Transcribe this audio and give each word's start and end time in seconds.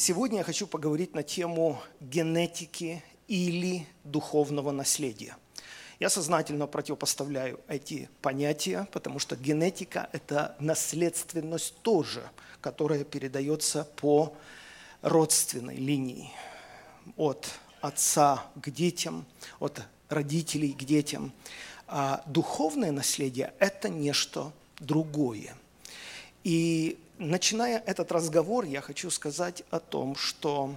Сегодня 0.00 0.38
я 0.38 0.44
хочу 0.44 0.68
поговорить 0.68 1.16
на 1.16 1.24
тему 1.24 1.82
генетики 1.98 3.02
или 3.26 3.84
духовного 4.04 4.70
наследия. 4.70 5.36
Я 5.98 6.08
сознательно 6.08 6.68
противопоставляю 6.68 7.58
эти 7.66 8.08
понятия, 8.22 8.86
потому 8.92 9.18
что 9.18 9.34
генетика– 9.34 10.08
это 10.12 10.54
наследственность 10.60 11.74
тоже, 11.82 12.22
которая 12.60 13.02
передается 13.02 13.88
по 13.96 14.36
родственной 15.02 15.74
линии 15.74 16.30
от 17.16 17.50
отца 17.80 18.46
к 18.54 18.70
детям, 18.70 19.26
от 19.58 19.82
родителей 20.08 20.74
к 20.74 20.84
детям. 20.84 21.32
А 21.88 22.22
духовное 22.24 22.92
наследие– 22.92 23.52
это 23.58 23.88
нечто 23.88 24.52
другое. 24.78 25.56
И 26.44 27.00
начиная 27.18 27.78
этот 27.86 28.12
разговор, 28.12 28.64
я 28.64 28.80
хочу 28.80 29.10
сказать 29.10 29.62
о 29.70 29.80
том, 29.80 30.14
что 30.16 30.74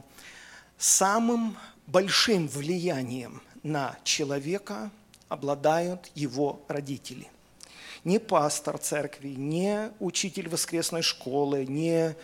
самым 0.78 1.58
большим 1.88 2.48
влиянием 2.48 3.42
на 3.64 3.98
человека 4.04 4.92
обладают 5.30 6.12
его 6.16 6.62
родители. 6.68 7.28
Не 8.04 8.20
пастор 8.20 8.78
церкви, 8.78 9.30
не 9.30 9.92
учитель 10.00 10.50
воскресной 10.50 11.04
школы, 11.04 11.66
не 11.66 12.16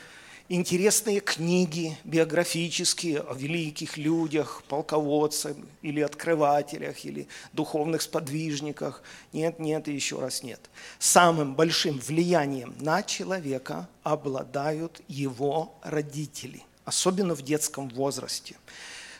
интересные 0.50 1.20
книги 1.20 1.98
биографические 2.04 3.20
о 3.22 3.34
великих 3.34 3.98
людях, 3.98 4.64
полководцах 4.68 5.56
или 5.82 6.02
открывателях, 6.02 7.04
или 7.06 7.28
духовных 7.54 8.02
сподвижниках. 8.02 9.02
Нет, 9.34 9.60
нет 9.60 9.88
и 9.88 9.94
еще 9.94 10.20
раз 10.20 10.44
нет. 10.44 10.60
Самым 11.00 11.56
большим 11.56 12.00
влиянием 12.00 12.76
на 12.80 13.04
человека 13.04 13.90
обладают 14.04 15.02
его 15.08 15.76
родители, 15.84 16.64
особенно 16.86 17.36
в 17.36 17.42
детском 17.42 17.90
возрасте. 17.90 18.56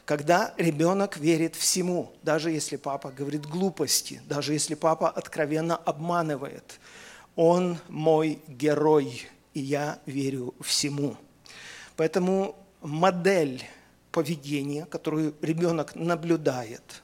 Когда 0.06 0.54
ребенок 0.58 1.18
верит 1.18 1.56
всему, 1.56 2.14
даже 2.24 2.50
если 2.52 2.78
папа 2.78 3.12
говорит 3.12 3.46
глупости, 3.46 4.22
даже 4.30 4.54
если 4.54 4.74
папа 4.74 5.10
откровенно 5.10 5.76
обманывает, 5.76 6.80
он 7.36 7.78
мой 7.90 8.40
герой– 8.48 9.28
и 9.58 9.60
я 9.60 10.00
верю 10.06 10.54
всему. 10.62 11.18
Поэтому 11.96 12.56
модель 12.84 13.64
поведения, 14.12 14.86
которую 14.86 15.34
ребенок 15.42 15.96
наблюдает 15.96 17.02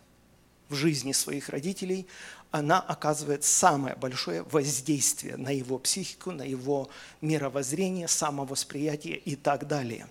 в 0.70 0.76
жизни 0.76 1.14
своих 1.14 1.50
родителей, 1.50 2.06
она 2.52 2.80
оказывает 2.80 3.44
самое 3.44 3.96
большое 3.96 4.44
воздействие 4.44 5.36
на 5.36 5.50
его 5.50 5.80
психику, 5.80 6.30
на 6.30 6.44
его 6.44 6.90
мировоззрение, 7.22 8.08
самовосприятие 8.08 9.18
и 9.18 9.36
так 9.36 9.66
далее. 9.66 10.06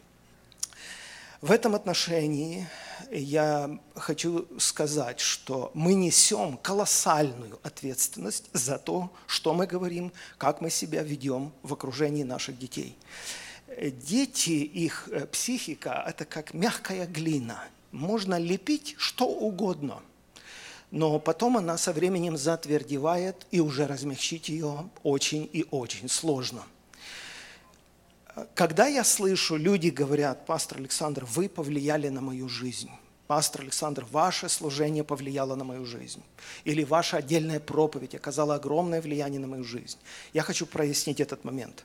В 1.43 1.53
этом 1.53 1.77
отношении 1.77 2.67
я 3.11 3.79
хочу 3.95 4.47
сказать, 4.59 5.21
что 5.21 5.71
мы 5.75 5.95
несем 5.95 6.57
колоссальную 6.57 7.59
ответственность 7.63 8.49
за 8.53 8.79
то, 8.79 9.13
что 9.27 9.55
мы 9.55 9.67
говорим, 9.67 10.13
как 10.39 10.61
мы 10.61 10.71
себя 10.71 11.03
ведем 11.03 11.53
в 11.63 11.73
окружении 11.73 12.23
наших 12.23 12.59
детей. 12.59 12.97
Дети, 13.79 14.51
их 14.51 15.09
э, 15.11 15.27
психика– 15.27 16.05
это 16.07 16.25
как 16.25 16.53
мягкая 16.53 17.07
глина. 17.07 17.65
Можно 17.91 18.39
лепить 18.39 18.95
что 18.99 19.27
угодно, 19.27 20.03
но 20.91 21.19
потом 21.19 21.57
она 21.57 21.79
со 21.79 21.93
временем 21.93 22.37
затвердевает, 22.37 23.47
и 23.51 23.61
уже 23.61 23.87
размягчить 23.87 24.51
ее 24.51 24.91
очень 25.03 25.49
и 25.53 25.65
очень 25.71 26.09
сложно. 26.09 26.65
Когда 28.55 28.87
я 28.87 29.05
слышу, 29.05 29.57
люди 29.57 29.89
говорят, 29.89 30.47
пастор 30.47 30.79
Александр, 30.79 31.25
вы 31.25 31.49
повлияли 31.49 32.09
на 32.09 32.21
мою 32.21 32.49
жизнь. 32.49 32.91
Пастор 33.27 33.63
Александр, 33.63 34.07
ваше 34.11 34.49
служение 34.49 35.05
повлияло 35.05 35.55
на 35.55 35.65
мою 35.65 35.85
жизнь. 35.85 36.23
Или 36.65 36.85
ваша 36.85 37.19
отдельная 37.19 37.61
проповедь 37.61 38.15
оказала 38.15 38.55
огромное 38.55 39.01
влияние 39.01 39.41
на 39.41 39.47
мою 39.47 39.65
жизнь. 39.65 39.99
Я 40.33 40.43
хочу 40.43 40.67
прояснить 40.67 41.21
этот 41.21 41.45
момент. 41.45 41.85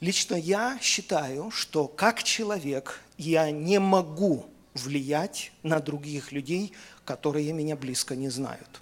Лично 0.00 0.34
я 0.34 0.78
считаю, 0.80 1.50
что 1.50 1.86
как 1.86 2.22
человек 2.22 3.00
я 3.16 3.50
не 3.50 3.78
могу 3.78 4.46
влиять 4.74 5.52
на 5.62 5.80
других 5.80 6.32
людей, 6.32 6.72
которые 7.04 7.52
меня 7.52 7.76
близко 7.76 8.16
не 8.16 8.28
знают. 8.28 8.80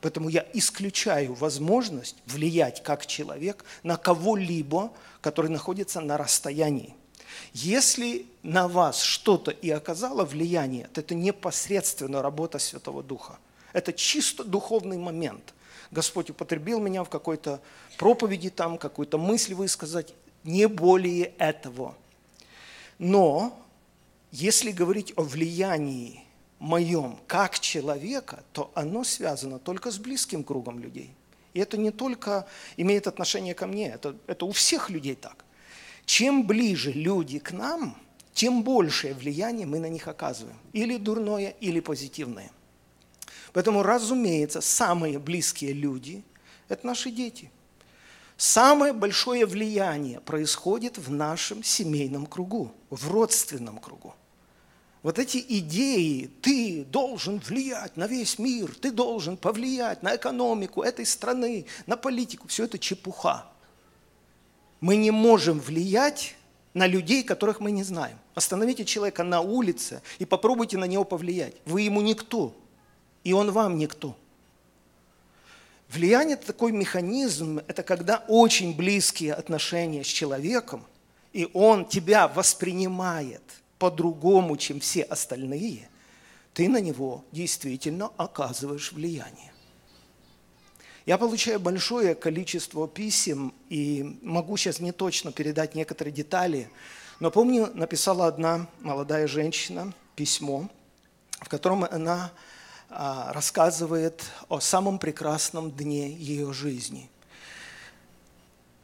Поэтому 0.00 0.28
я 0.28 0.46
исключаю 0.52 1.34
возможность 1.34 2.16
влиять 2.26 2.82
как 2.82 3.06
человек 3.06 3.64
на 3.82 3.96
кого-либо, 3.96 4.92
который 5.20 5.50
находится 5.50 6.00
на 6.00 6.16
расстоянии. 6.16 6.94
Если 7.52 8.26
на 8.42 8.68
вас 8.68 9.00
что-то 9.00 9.50
и 9.50 9.70
оказало 9.70 10.24
влияние, 10.24 10.88
то 10.92 11.00
это 11.00 11.14
непосредственно 11.14 12.22
работа 12.22 12.58
Святого 12.58 13.02
Духа. 13.02 13.38
Это 13.72 13.92
чисто 13.92 14.44
духовный 14.44 14.98
момент. 14.98 15.54
Господь 15.90 16.30
употребил 16.30 16.80
меня 16.80 17.02
в 17.02 17.08
какой-то 17.08 17.60
проповеди, 17.96 18.50
там 18.50 18.78
какую-то 18.78 19.18
мысль 19.18 19.54
высказать, 19.54 20.14
не 20.44 20.68
более 20.68 21.32
этого. 21.38 21.96
Но 22.98 23.58
если 24.30 24.70
говорить 24.70 25.12
о 25.16 25.22
влиянии 25.22 26.24
моем 26.58 27.18
как 27.26 27.58
человека, 27.60 28.42
то 28.52 28.70
оно 28.74 29.04
связано 29.04 29.58
только 29.58 29.90
с 29.90 29.98
близким 29.98 30.44
кругом 30.44 30.78
людей. 30.78 31.14
И 31.54 31.60
это 31.60 31.76
не 31.76 31.90
только 31.90 32.46
имеет 32.76 33.06
отношение 33.06 33.54
ко 33.54 33.66
мне, 33.66 33.88
это, 33.88 34.16
это 34.26 34.44
у 34.44 34.52
всех 34.52 34.90
людей 34.90 35.14
так. 35.14 35.44
Чем 36.04 36.46
ближе 36.46 36.92
люди 36.92 37.38
к 37.38 37.52
нам, 37.52 37.96
тем 38.32 38.62
большее 38.62 39.14
влияние 39.14 39.66
мы 39.66 39.78
на 39.78 39.88
них 39.88 40.08
оказываем. 40.08 40.58
Или 40.72 40.96
дурное, 40.96 41.54
или 41.60 41.80
позитивное. 41.80 42.50
Поэтому, 43.52 43.82
разумеется, 43.82 44.60
самые 44.60 45.18
близкие 45.18 45.72
люди– 45.72 46.22
это 46.68 46.86
наши 46.86 47.10
дети– 47.10 47.50
Самое 48.38 48.92
большое 48.92 49.44
влияние 49.46 50.20
происходит 50.20 50.96
в 50.96 51.10
нашем 51.10 51.64
семейном 51.64 52.24
кругу, 52.24 52.72
в 52.88 53.10
родственном 53.10 53.78
кругу. 53.78 54.14
Вот 55.02 55.18
эти 55.18 55.44
идеи, 55.48 56.28
ты 56.42 56.84
должен 56.84 57.38
влиять 57.38 57.96
на 57.96 58.06
весь 58.06 58.38
мир, 58.38 58.74
ты 58.74 58.90
должен 58.90 59.36
повлиять 59.36 60.02
на 60.02 60.16
экономику 60.16 60.82
этой 60.82 61.06
страны, 61.06 61.66
на 61.86 61.96
политику, 61.96 62.48
все 62.48 62.64
это 62.64 62.78
чепуха. 62.78 63.46
Мы 64.80 64.96
не 64.96 65.12
можем 65.12 65.60
влиять 65.60 66.34
на 66.74 66.86
людей, 66.86 67.22
которых 67.22 67.60
мы 67.60 67.70
не 67.70 67.84
знаем. 67.84 68.18
Остановите 68.34 68.84
человека 68.84 69.22
на 69.22 69.40
улице 69.40 70.02
и 70.18 70.24
попробуйте 70.24 70.78
на 70.78 70.84
него 70.84 71.04
повлиять. 71.04 71.54
Вы 71.64 71.82
ему 71.82 72.00
никто, 72.00 72.54
и 73.22 73.32
он 73.32 73.52
вам 73.52 73.78
никто. 73.78 74.16
Влияние– 75.88 76.34
это 76.36 76.48
такой 76.48 76.72
механизм, 76.72 77.60
это 77.66 77.82
когда 77.82 78.24
очень 78.28 78.76
близкие 78.76 79.32
отношения 79.32 80.04
с 80.04 80.08
человеком, 80.08 80.84
и 81.32 81.48
он 81.54 81.86
тебя 81.86 82.28
воспринимает 82.28 83.42
по-другому, 83.78 84.56
чем 84.56 84.80
все 84.80 85.02
остальные, 85.02 85.88
ты 86.54 86.68
на 86.68 86.80
него 86.80 87.24
действительно 87.32 88.10
оказываешь 88.16 88.92
влияние. 88.92 89.52
Я 91.06 91.16
получаю 91.16 91.58
большое 91.58 92.14
количество 92.14 92.86
писем, 92.86 93.54
и 93.70 94.18
могу 94.22 94.56
сейчас 94.56 94.80
не 94.80 94.92
точно 94.92 95.32
передать 95.32 95.74
некоторые 95.74 96.12
детали, 96.12 96.70
но 97.20 97.30
помню, 97.30 97.70
написала 97.74 98.26
одна 98.26 98.66
молодая 98.80 99.26
женщина 99.26 99.94
письмо, 100.16 100.68
в 101.40 101.48
котором 101.48 101.84
она 101.84 102.32
а, 102.90 103.32
рассказывает 103.32 104.24
о 104.48 104.60
самом 104.60 104.98
прекрасном 104.98 105.70
дне 105.70 106.10
ее 106.12 106.52
жизни. 106.52 107.10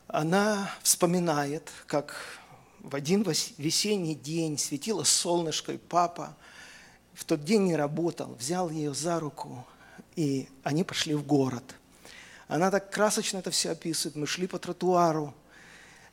Она 0.09 0.71
вспоминает, 0.82 1.70
как 1.87 2.14
в 2.84 2.94
один 2.94 3.22
весенний 3.56 4.14
день 4.14 4.58
светило 4.58 5.04
солнышко, 5.04 5.72
и 5.72 5.78
папа 5.78 6.36
в 7.14 7.25
тот 7.25 7.42
день 7.42 7.62
не 7.62 7.76
работал, 7.76 8.34
взял 8.34 8.69
ее 8.69 8.92
за 8.92 9.19
руку, 9.19 9.66
и 10.16 10.46
они 10.62 10.84
пошли 10.84 11.14
в 11.14 11.26
город. 11.26 11.64
Она 12.46 12.70
так 12.70 12.90
красочно 12.90 13.38
это 13.38 13.50
все 13.50 13.70
описывает. 13.70 14.16
Мы 14.16 14.26
шли 14.26 14.46
по 14.46 14.58
тротуару, 14.58 15.32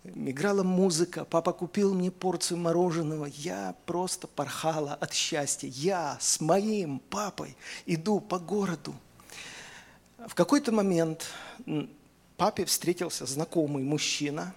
играла 0.06 0.64
музыка, 0.64 1.26
папа 1.26 1.52
купил 1.52 1.94
мне 1.94 2.10
порцию 2.10 2.60
мороженого, 2.60 3.26
я 3.26 3.76
просто 3.86 4.28
порхала 4.28 4.94
от 4.94 5.14
счастья. 5.14 5.68
Я 5.68 6.18
с 6.22 6.40
моим 6.40 7.00
папой 7.00 7.58
иду 7.86 8.22
по 8.22 8.40
городу. 8.40 8.96
В 10.26 10.36
какой-то 10.36 10.72
момент 10.72 11.26
папе 12.38 12.64
встретился 12.64 13.26
знакомый 13.26 13.84
мужчина, 13.84 14.56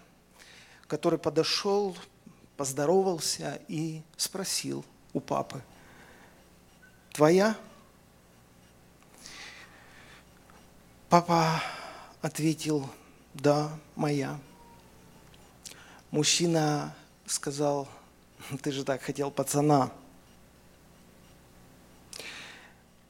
который 0.95 1.19
подошел, 1.19 1.97
поздоровался 2.57 3.61
и 3.67 4.01
спросил 4.17 4.85
у 5.13 5.19
папы, 5.19 5.61
«Твоя?» 7.13 7.57
Папа 11.09 11.61
ответил, 12.23 12.89
«Да, 13.35 13.77
моя». 13.97 14.39
Мужчина 16.13 16.95
сказал, 17.27 17.89
Ты 18.63 18.71
же 18.71 18.85
так 18.85 19.03
хотел 19.03 19.33
пацана. 19.33 19.91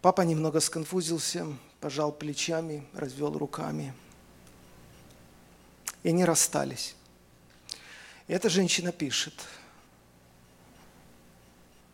Папа 0.01 0.23
немного 0.23 0.61
сконфузился, 0.61 1.47
пожал 1.81 2.13
плечами, 2.13 2.87
развел 2.95 3.37
руками. 3.37 3.93
И 6.03 6.09
они 6.09 6.25
расстались. 6.25 6.97
И 8.27 8.33
эта 8.33 8.49
женщина 8.49 8.93
пишет, 8.93 9.35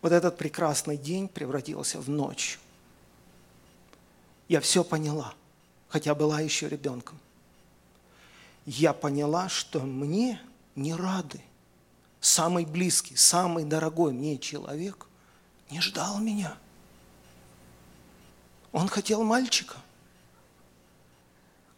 вот 0.02 0.12
этот 0.12 0.38
прекрасный 0.38 0.96
день 0.96 1.28
превратился 1.28 2.00
в 2.00 2.08
ночь. 2.08 2.58
Я 4.48 4.60
все 4.60 4.82
поняла, 4.82 5.34
хотя 5.88 6.14
была 6.14 6.40
еще 6.40 6.68
ребенком. 6.68 7.18
Я 8.66 8.92
поняла, 8.92 9.48
что 9.48 9.80
мне 9.80 10.40
не 10.76 10.94
рады. 10.94 11.40
Самый 12.20 12.64
близкий, 12.64 13.16
самый 13.16 13.64
дорогой 13.64 14.12
мне 14.12 14.38
человек 14.38 15.06
не 15.70 15.80
ждал 15.80 16.18
меня. 16.18 16.56
Он 18.72 18.88
хотел 18.88 19.24
мальчика. 19.24 19.76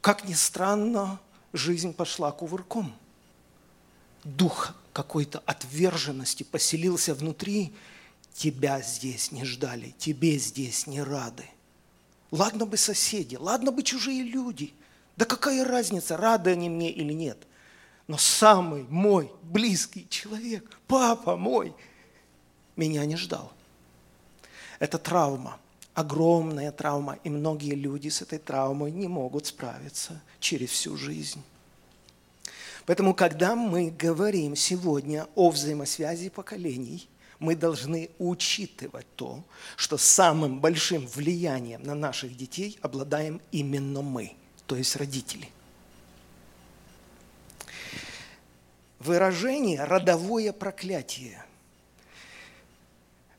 Как 0.01 0.25
ни 0.25 0.35
странно, 0.35 1.21
жизнь 1.53 1.95
пошла 1.95 2.33
кувырком. 2.33 2.93
Дух 4.25 4.75
какой-то 4.93 5.43
отверженности 5.47 6.43
поселился 6.43 7.15
внутри. 7.15 7.73
Тебя 8.35 8.81
здесь 8.81 9.33
не 9.33 9.45
ждали, 9.45 9.95
тебе 9.99 10.39
здесь 10.39 10.87
не 10.87 11.03
рады. 11.03 11.45
Ладно 12.31 12.65
бы 12.65 12.77
соседи, 12.77 13.37
ладно 13.37 13.73
бы 13.73 13.83
чужие 13.83 14.23
люди. 14.23 14.73
Да 15.17 15.27
какая 15.27 15.65
разница, 15.65 16.17
рады 16.17 16.51
они 16.51 16.71
мне 16.71 16.91
или 16.91 17.13
нет. 17.13 17.39
Но 18.07 18.17
самый 18.17 18.85
мой 18.85 19.31
близкий 19.43 20.07
человек, 20.09 20.79
папа 20.87 21.37
мой, 21.37 21.75
меня 22.77 23.05
не 23.05 23.17
ждал. 23.17 23.53
Это 24.79 24.99
травма, 24.99 25.59
огромная 25.95 26.73
травма, 26.73 27.19
и 27.23 27.29
многие 27.29 27.75
люди 27.75 28.09
с 28.09 28.23
этой 28.23 28.39
травмой 28.39 28.91
не 28.91 29.09
могут 29.09 29.47
справиться 29.47 30.21
через 30.41 30.71
всю 30.71 30.97
жизнь. 30.97 31.43
Поэтому, 32.87 33.15
когда 33.15 33.55
мы 33.55 33.91
говорим 33.91 34.57
сегодня 34.57 35.29
о 35.35 35.51
взаимосвязи 35.51 36.29
поколений, 36.29 37.09
мы 37.39 37.57
должны 37.57 38.11
учитывать 38.19 39.07
то, 39.17 39.45
что 39.77 39.99
самым 39.99 40.61
большим 40.61 41.07
влиянием 41.07 41.83
на 41.83 41.95
наших 41.95 42.37
детей 42.37 42.79
обладаем 42.83 43.41
именно 43.51 44.03
мы, 44.03 44.37
то 44.67 44.77
есть 44.77 44.97
родители. 44.97 45.49
Выражение 48.99 49.83
«родовое 49.83 50.53
проклятие» 50.53 51.45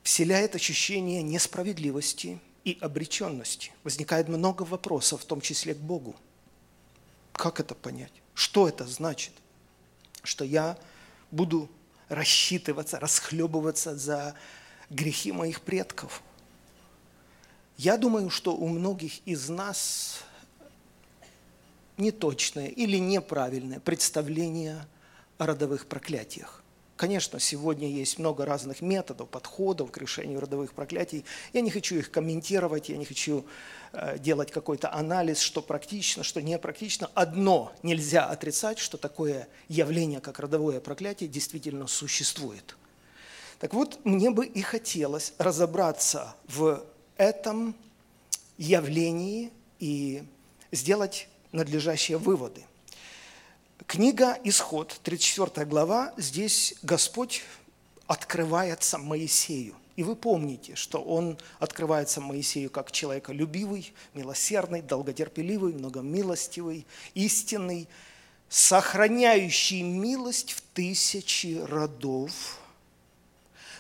вселяет 0.04 0.56
ощущение 0.56 1.24
несправедливости 1.24 2.40
и 2.66 2.78
обреченности. 2.82 3.72
Возникает 3.84 4.28
много 4.28 4.64
вопросов, 4.64 5.22
в 5.22 5.26
том 5.26 5.40
числе 5.40 5.74
к 5.74 5.78
Богу. 5.78 6.16
Как 7.32 7.62
это 7.62 7.74
понять? 7.74 8.23
Что 8.34 8.68
это 8.68 8.86
значит? 8.86 9.34
Что 10.24 10.46
я 10.46 10.78
буду 11.32 11.70
рассчитываться, 12.10 13.00
расхлебываться 13.00 13.96
за 13.96 14.36
грехи 14.90 15.32
моих 15.32 15.62
предков. 15.62 16.22
Я 17.78 17.98
думаю, 17.98 18.30
что 18.30 18.56
у 18.56 18.68
многих 18.68 19.26
из 19.28 19.50
нас 19.50 20.24
неточное 21.98 22.68
или 22.68 22.98
неправильное 22.98 23.80
представление 23.80 24.88
о 25.38 25.48
родовых 25.48 25.88
проклятиях. 25.88 26.63
Конечно, 26.96 27.40
сегодня 27.40 27.90
есть 27.90 28.20
много 28.20 28.46
разных 28.46 28.82
методов, 28.82 29.28
подходов 29.28 29.92
к 29.92 29.98
решению 29.98 30.40
родовых 30.40 30.74
проклятий. 30.74 31.26
Я 31.52 31.62
не 31.62 31.72
хочу 31.72 31.96
их 31.96 32.12
комментировать, 32.12 32.90
я 32.90 32.98
не 32.98 33.06
хочу 33.06 33.46
э, 33.94 34.20
делать 34.20 34.52
какой-то 34.52 34.94
анализ, 34.94 35.40
что 35.40 35.64
практично, 35.64 36.24
что 36.24 36.40
не 36.40 36.58
практично. 36.60 37.10
Одно 37.16 37.74
нельзя 37.82 38.26
отрицать, 38.26 38.78
что 38.78 38.98
такое 38.98 39.48
явление, 39.70 40.22
как 40.22 40.40
родовое 40.40 40.80
проклятие, 40.80 41.28
действительно 41.28 41.88
существует. 41.88 42.78
Так 43.60 43.74
вот, 43.74 44.00
мне 44.06 44.30
бы 44.30 44.46
и 44.46 44.62
хотелось 44.62 45.34
разобраться 45.40 46.36
в 46.48 46.86
этом 47.18 47.76
явлении 48.58 49.52
и 49.80 50.24
сделать 50.72 51.28
надлежащие 51.52 52.20
выводы. 52.20 52.66
Книга 53.88 54.40
«Исход», 54.44 55.00
34 55.04 55.66
глава, 55.66 56.14
здесь 56.18 56.76
Господь 56.84 57.44
открывается 58.08 58.98
Моисею. 58.98 59.76
И 59.96 60.04
вы 60.04 60.16
помните, 60.16 60.76
что 60.76 61.02
он 61.02 61.38
открывается 61.60 62.22
Моисею 62.22 62.70
как 62.70 62.92
человеколюбивый, 62.92 63.94
милосердный, 64.14 64.82
долготерпеливый, 64.82 65.74
многомилостивый, 65.74 66.86
истинный, 67.14 67.88
сохраняющий 68.50 69.82
милость 69.82 70.54
в 70.54 70.62
тысячи 70.74 71.60
родов, 71.64 72.60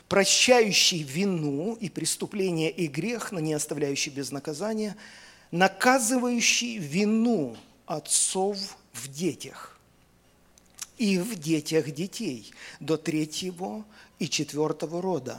прощающий 0.09 1.01
вину 1.01 1.75
и 1.75 1.89
преступление 1.89 2.71
и 2.71 2.87
грех, 2.87 3.31
но 3.31 3.39
не 3.39 3.53
оставляющий 3.53 4.11
без 4.11 4.31
наказания, 4.31 4.95
наказывающий 5.51 6.77
вину 6.77 7.55
отцов 7.85 8.57
в 8.91 9.07
детях 9.07 9.72
и 10.97 11.17
в 11.17 11.35
детях 11.39 11.91
детей 11.91 12.53
до 12.79 12.97
третьего 12.97 13.85
и 14.19 14.29
четвертого 14.29 15.01
рода. 15.01 15.37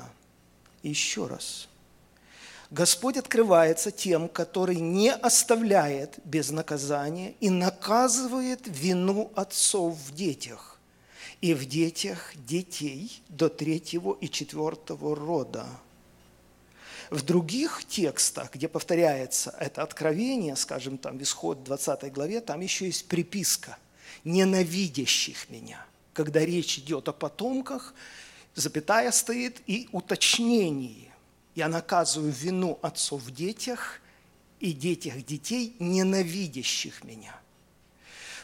Еще 0.83 1.27
раз. 1.27 1.69
Господь 2.71 3.17
открывается 3.17 3.91
тем, 3.91 4.29
который 4.29 4.77
не 4.77 5.13
оставляет 5.13 6.19
без 6.25 6.51
наказания 6.51 7.35
и 7.41 7.51
наказывает 7.51 8.63
вину 8.65 9.31
отцов 9.37 9.97
в 9.97 10.15
детях 10.15 10.79
и 11.41 11.55
в 11.55 11.67
детях 11.67 12.33
детей 12.35 13.23
до 13.29 13.49
третьего 13.49 14.17
и 14.21 14.29
четвертого 14.29 15.15
рода. 15.15 15.67
В 17.11 17.23
других 17.23 17.85
текстах, 17.87 18.53
где 18.55 18.67
повторяется 18.67 19.55
это 19.61 19.83
откровение, 19.83 20.57
скажем, 20.57 20.99
там 20.99 21.19
в 21.19 21.23
Исход 21.23 21.63
20 21.63 22.13
главе, 22.13 22.41
там 22.41 22.61
еще 22.61 22.87
есть 22.87 23.07
приписка– 23.07 23.77
ненавидящих 24.25 25.51
меня. 25.51 25.85
Когда 26.13 26.45
речь 26.45 26.79
идет 26.79 27.09
о 27.09 27.13
потомках, 27.13 27.95
запятая 28.55 29.11
стоит 29.13 29.61
и 29.67 29.89
уточнение. 29.93 31.13
Я 31.55 31.69
наказываю 31.69 32.33
вину 32.33 32.79
отцов 32.83 33.23
в 33.23 33.35
детях 33.35 34.01
и 34.61 34.73
детях 34.73 35.25
детей, 35.25 35.77
ненавидящих 35.79 37.05
меня. 37.05 37.39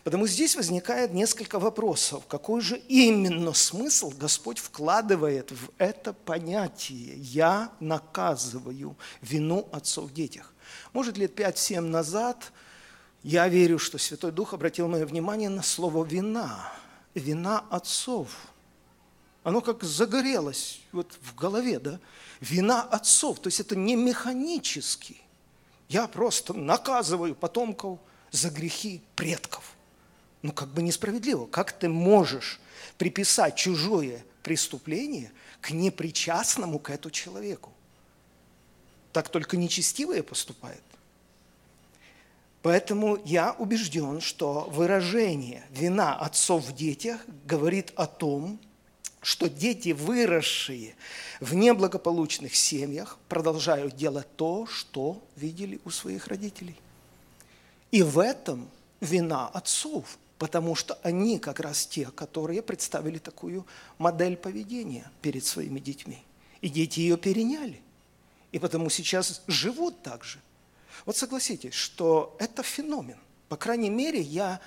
Потому 0.04 0.26
здесь 0.26 0.56
возникает 0.56 1.12
несколько 1.12 1.58
вопросов. 1.58 2.26
Какой 2.26 2.62
же 2.62 2.78
именно 2.88 3.52
смысл 3.52 4.10
Господь 4.10 4.58
вкладывает 4.58 5.50
в 5.50 5.70
это 5.76 6.12
понятие 6.12 7.16
«я 7.16 7.70
наказываю 7.80 8.96
вину 9.20 9.68
отцов 9.72 10.10
в 10.10 10.14
детях»? 10.14 10.54
Может, 10.92 11.18
лет 11.18 11.38
5-7 11.38 11.80
назад– 11.80 12.52
я 13.22 13.48
верю, 13.48 13.78
что 13.78 13.98
Святой 13.98 14.32
Дух 14.32 14.54
обратил 14.54 14.88
мое 14.88 15.04
внимание 15.04 15.48
на 15.48 15.62
слово 15.62 16.04
«вина», 16.04 16.72
«вина 17.14 17.64
отцов». 17.70 18.28
Оно 19.42 19.60
как 19.60 19.82
загорелось 19.82 20.80
вот 20.92 21.18
в 21.22 21.34
голове, 21.34 21.78
да? 21.78 21.98
Вина 22.40 22.82
отцов, 22.82 23.40
то 23.40 23.48
есть 23.48 23.60
это 23.60 23.74
не 23.74 23.96
механически. 23.96 25.20
Я 25.88 26.06
просто 26.08 26.52
наказываю 26.54 27.34
потомков 27.34 27.98
за 28.30 28.50
грехи 28.50 29.02
предков. 29.16 29.74
Ну, 30.42 30.52
как 30.52 30.68
бы 30.68 30.82
несправедливо. 30.82 31.46
Как 31.46 31.72
ты 31.72 31.88
можешь 31.88 32.60
приписать 32.96 33.56
чужое 33.56 34.24
преступление 34.42 35.32
к 35.60 35.70
непричастному 35.70 36.78
к 36.78 36.90
этому 36.90 37.12
человеку? 37.12 37.72
Так 39.12 39.28
только 39.28 39.56
нечестивые 39.56 40.22
поступают. 40.22 40.82
Поэтому 42.62 43.19
я 43.25 43.52
убежден, 43.52 44.21
что 44.21 44.69
выражение 44.71 45.64
«вина 45.71 46.14
отцов 46.14 46.67
в 46.67 46.75
детях» 46.75 47.21
говорит 47.47 47.93
о 47.97 48.07
том, 48.07 48.59
что 49.23 49.49
дети, 49.49 49.90
выросшие 49.90 50.95
в 51.40 51.55
неблагополучных 51.55 52.55
семьях, 52.55 53.19
продолжают 53.29 53.97
делать 53.97 54.26
то, 54.37 54.67
что 54.67 55.23
видели 55.37 55.81
у 55.85 55.90
своих 55.90 56.26
родителей. 56.29 56.76
И 57.90 58.02
в 58.02 58.19
этом 58.19 58.69
вина 59.00 59.49
отцов, 59.49 60.19
потому 60.38 60.75
что 60.75 60.99
они 61.02 61.38
как 61.38 61.61
раз 61.61 61.87
те, 61.87 62.07
которые 62.07 62.62
представили 62.62 63.19
такую 63.19 63.67
модель 63.99 64.37
поведения 64.37 65.11
перед 65.23 65.45
своими 65.45 65.81
детьми. 65.81 66.23
И 66.61 66.69
дети 66.69 67.00
ее 67.00 67.17
переняли. 67.17 67.81
И 68.52 68.59
потому 68.59 68.90
сейчас 68.90 69.43
живут 69.47 70.02
так 70.02 70.25
же. 70.25 70.38
Вот 71.07 71.16
согласитесь, 71.16 71.75
что 71.75 72.37
это 72.38 72.62
феномен. 72.62 73.19
По 73.49 73.57
крайней 73.57 73.90
мере, 73.90 74.21
я 74.21 74.61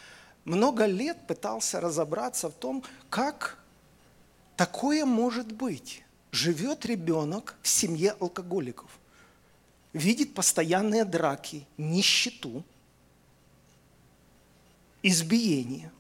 много 0.45 0.85
лет 0.85 1.27
пытался 1.27 1.79
разобраться 1.79 2.49
в 2.49 2.53
том, 2.53 2.83
как 3.09 3.57
такое 4.55 5.05
может 5.05 5.51
быть? 5.51 6.03
Живет 6.31 6.85
ребенок 6.85 7.55
в 7.61 7.67
семье 7.67 8.15
алкоголиков, 8.19 8.89
видит 9.93 10.33
постоянные 10.33 11.05
драки, 11.05 11.67
нищету, 11.77 12.63
избиение, 15.03 15.91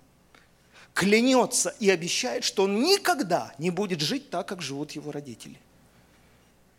клянется 0.95 1.75
и 1.79 1.89
обещает, 1.89 2.43
что 2.43 2.63
он 2.63 2.81
никогда 2.81 3.53
не 3.59 3.69
будет 3.69 4.01
жить 4.01 4.31
так, 4.31 4.47
как 4.47 4.61
живут 4.61 4.93
его 4.93 5.11
родители. 5.11 5.59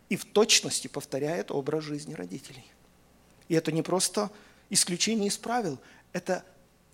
И 0.09 0.17
в 0.17 0.25
точности 0.25 0.87
повторяет 0.87 1.49
образ 1.49 1.85
жизни 1.85 2.13
родителей. 2.13 2.65
И 3.47 3.55
это 3.55 3.71
не 3.71 3.81
просто 3.81 4.31
исключение 4.69 5.27
из 5.27 5.37
правил, 5.37 5.79
это 6.13 6.43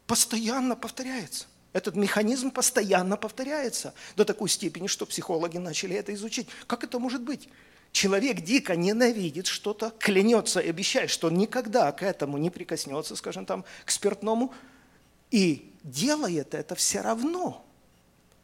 постоянно 0.07 0.75
повторяется. 0.75 1.45
Этот 1.73 1.95
механизм 1.95 2.51
постоянно 2.51 3.15
повторяется 3.15 3.93
до 4.17 4.25
такой 4.25 4.49
степени, 4.49 4.87
что 4.87 5.05
психологи 5.05 5.57
начали 5.57 5.95
это 5.95 6.13
изучить. 6.13 6.47
Как 6.67 6.83
это 6.83 6.99
может 6.99 7.21
быть? 7.21 7.47
Человек 7.93 8.41
дико 8.41 8.75
ненавидит 8.75 9.47
что-то, 9.47 9.93
клянется 9.99 10.59
и 10.59 10.69
обещает, 10.69 11.09
что 11.09 11.27
он 11.27 11.35
никогда 11.35 11.91
к 11.91 12.03
этому 12.03 12.37
не 12.37 12.49
прикоснется, 12.49 13.15
скажем 13.15 13.45
там, 13.45 13.65
к 13.85 13.91
спиртному, 13.91 14.53
и 15.29 15.73
делает 15.83 16.53
это 16.53 16.75
все 16.75 17.01
равно. 17.01 17.65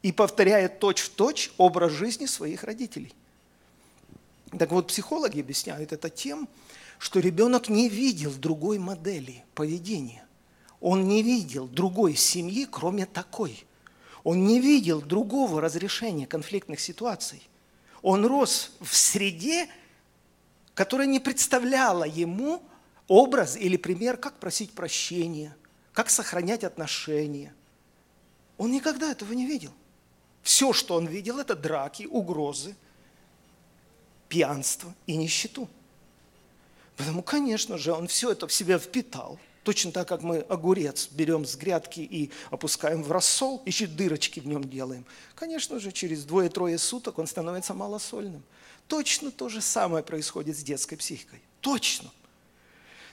И 0.01 0.11
повторяет 0.11 0.79
точь-в-точь 0.79 1.51
образ 1.57 1.91
жизни 1.91 2.25
своих 2.25 2.63
родителей. 2.63 3.13
Так 4.57 4.71
вот, 4.71 4.87
психологи 4.87 5.41
объясняют 5.41 5.91
это 5.91 6.09
тем, 6.09 6.47
что 6.99 7.19
ребенок 7.19 7.69
не 7.69 7.89
видел 7.89 8.33
другой 8.33 8.79
модели 8.79 9.43
поведения. 9.53 10.25
Он 10.79 11.07
не 11.07 11.23
видел 11.23 11.67
другой 11.67 12.15
семьи, 12.15 12.67
кроме 12.69 13.05
такой. 13.05 13.65
Он 14.23 14.45
не 14.45 14.59
видел 14.59 15.01
другого 15.01 15.61
разрешения 15.61 16.27
конфликтных 16.27 16.79
ситуаций. 16.79 17.47
Он 18.01 18.25
рос 18.25 18.71
в 18.81 18.95
среде, 18.95 19.69
которая 20.73 21.07
не 21.07 21.19
представляла 21.19 22.03
ему 22.03 22.61
образ 23.07 23.55
или 23.55 23.77
пример, 23.77 24.17
как 24.17 24.39
просить 24.39 24.71
прощения, 24.73 25.55
как 25.93 26.09
сохранять 26.09 26.63
отношения. 26.63 27.53
Он 28.57 28.71
никогда 28.71 29.11
этого 29.11 29.33
не 29.33 29.45
видел. 29.45 29.71
Все, 30.43 30.73
что 30.73 30.95
он 30.95 31.07
видел, 31.07 31.39
это 31.39 31.55
драки, 31.55 32.05
угрозы, 32.05 32.75
пьянство 34.29 34.93
и 35.05 35.15
нищету. 35.15 35.67
Поэтому, 36.97 37.21
конечно 37.21 37.77
же, 37.77 37.93
он 37.93 38.07
все 38.07 38.31
это 38.31 38.47
в 38.47 38.53
себя 38.53 38.79
впитал. 38.79 39.39
Точно 39.63 39.91
так, 39.91 40.07
как 40.07 40.23
мы 40.23 40.39
огурец 40.39 41.09
берем 41.11 41.45
с 41.45 41.55
грядки 41.55 41.99
и 41.99 42.31
опускаем 42.49 43.03
в 43.03 43.11
рассол, 43.11 43.61
еще 43.65 43.85
дырочки 43.85 44.39
в 44.39 44.47
нем 44.47 44.63
делаем. 44.63 45.05
Конечно 45.35 45.79
же, 45.79 45.91
через 45.91 46.23
двое-трое 46.23 46.77
суток 46.77 47.19
он 47.19 47.27
становится 47.27 47.73
малосольным. 47.73 48.43
Точно 48.87 49.29
то 49.29 49.49
же 49.49 49.61
самое 49.61 50.03
происходит 50.03 50.57
с 50.57 50.63
детской 50.63 50.95
психикой. 50.95 51.41
Точно. 51.61 52.09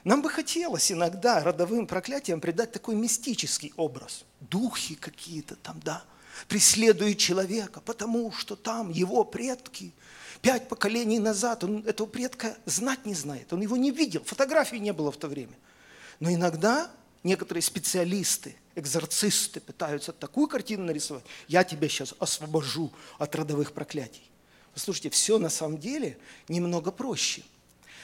Нам 0.05 0.23
бы 0.23 0.31
хотелось 0.31 0.93
иногда 0.93 1.43
родовым 1.43 1.87
проклятиям 1.87 2.41
придать 2.41 2.73
такой 2.73 2.95
мистический 2.95 3.73
образ. 3.77 4.25
Духи 4.41 4.95
какие-то 4.95 5.57
там, 5.57 5.81
да, 5.85 6.05
преследуют 6.47 7.19
человека, 7.19 7.81
потому 7.81 8.33
что 8.33 8.57
там 8.57 8.91
его 8.91 9.25
предки– 9.25 9.93
пять 10.41 10.69
поколений 10.69 11.19
назад, 11.19 11.65
он 11.65 11.85
этого 11.87 12.07
предка 12.07 12.57
знать 12.67 13.05
не 13.07 13.15
знает, 13.15 13.53
он 13.53 13.61
его 13.61 13.77
не 13.77 13.91
видел, 13.91 14.23
фотографий 14.25 14.81
не 14.81 14.93
было 14.93 15.13
в 15.13 15.17
то 15.17 15.29
время. 15.29 15.55
Но 16.21 16.33
иногда 16.33 16.91
некоторые 17.23 17.63
специалисты, 17.63 18.57
экзорцисты 18.75 19.61
пытаются 19.61 20.13
такую 20.13 20.49
картину 20.49 20.85
нарисовать, 20.85 21.25
я 21.49 21.65
тебя 21.65 21.89
сейчас 21.89 22.15
освобожу 22.19 22.93
от 23.19 23.35
родовых 23.35 23.73
проклятий. 23.73 24.23
Послушайте, 24.73 25.11
все 25.11 25.39
на 25.39 25.51
самом 25.51 25.79
деле 25.79 26.19
немного 26.49 26.91
проще. 26.91 27.43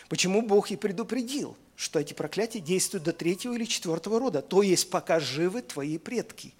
Почему 0.08 0.42
Бог 0.42 0.70
и 0.70 0.76
предупредил, 0.76 1.56
что 1.76 1.98
эти 1.98 2.14
проклятия 2.14 2.60
действуют 2.60 3.04
до 3.04 3.12
третьего 3.12 3.54
или 3.54 3.64
четвертого 3.64 4.18
рода, 4.18 4.42
то 4.42 4.62
есть 4.62 4.90
пока 4.90 5.20
живы 5.20 5.62
твои 5.62 5.98
предки, 5.98 6.52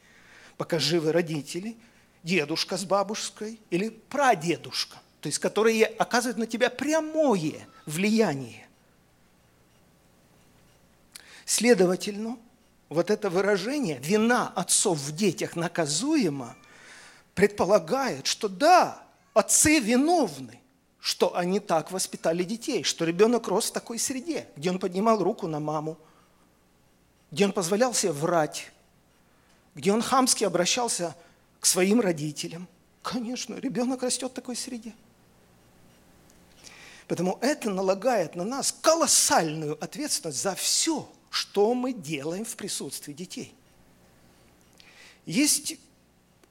пока 0.57 0.79
живы 0.79 1.13
родители, 1.13 1.77
дедушка 2.23 2.77
с 2.77 2.85
бабушкой 2.85 3.61
или 3.71 3.89
прадедушка– 3.89 4.99
то 5.21 5.27
есть 5.27 5.39
которые 5.39 5.87
оказывают 5.87 6.39
на 6.39 6.47
тебя 6.47 6.71
прямое 6.71 7.67
влияние. 7.87 8.67
Следовательно, 11.45 12.39
вот 12.89 13.11
это 13.11 13.29
выражение 13.29 13.99
«вина 13.99 14.53
отцов 14.55 14.99
в 14.99 15.15
детях 15.15 15.57
наказуема» 15.57 16.57
предполагает, 17.35 18.27
что 18.27 18.49
да, 18.49 19.03
отцы 19.35 19.79
виновны, 19.79 20.61
что 21.01 21.37
они 21.37 21.61
так 21.61 21.93
воспитали 21.93 22.45
детей, 22.45 22.83
что 22.83 23.05
ребенок 23.05 23.49
рос 23.49 23.71
в 23.71 23.73
такой 23.73 23.99
среде, 23.99 24.47
где 24.57 24.71
он 24.71 24.79
поднимал 24.79 25.23
руку 25.23 25.47
на 25.47 25.61
маму, 25.61 25.99
где 27.31 27.45
он 27.45 27.53
позволял 27.53 27.95
себе 27.95 28.13
врать, 28.13 28.71
где 29.75 29.93
он 29.93 30.03
хамски 30.03 30.45
обращался 30.45 31.17
к 31.61 31.67
своим 31.67 32.01
родителям. 32.01 32.69
Конечно, 33.03 33.55
ребенок 33.57 34.03
растет 34.03 34.33
в 34.33 34.35
такой 34.35 34.57
среде. 34.57 34.95
Поэтому 37.11 37.39
это 37.41 37.71
налагает 37.71 38.37
на 38.37 38.45
нас 38.45 38.71
колоссальную 38.71 39.77
ответственность 39.83 40.41
за 40.41 40.55
все, 40.55 41.11
что 41.29 41.75
мы 41.75 41.93
делаем 41.93 42.45
в 42.45 42.55
присутствии 42.55 43.13
детей. 43.13 43.53
Есть 45.27 45.75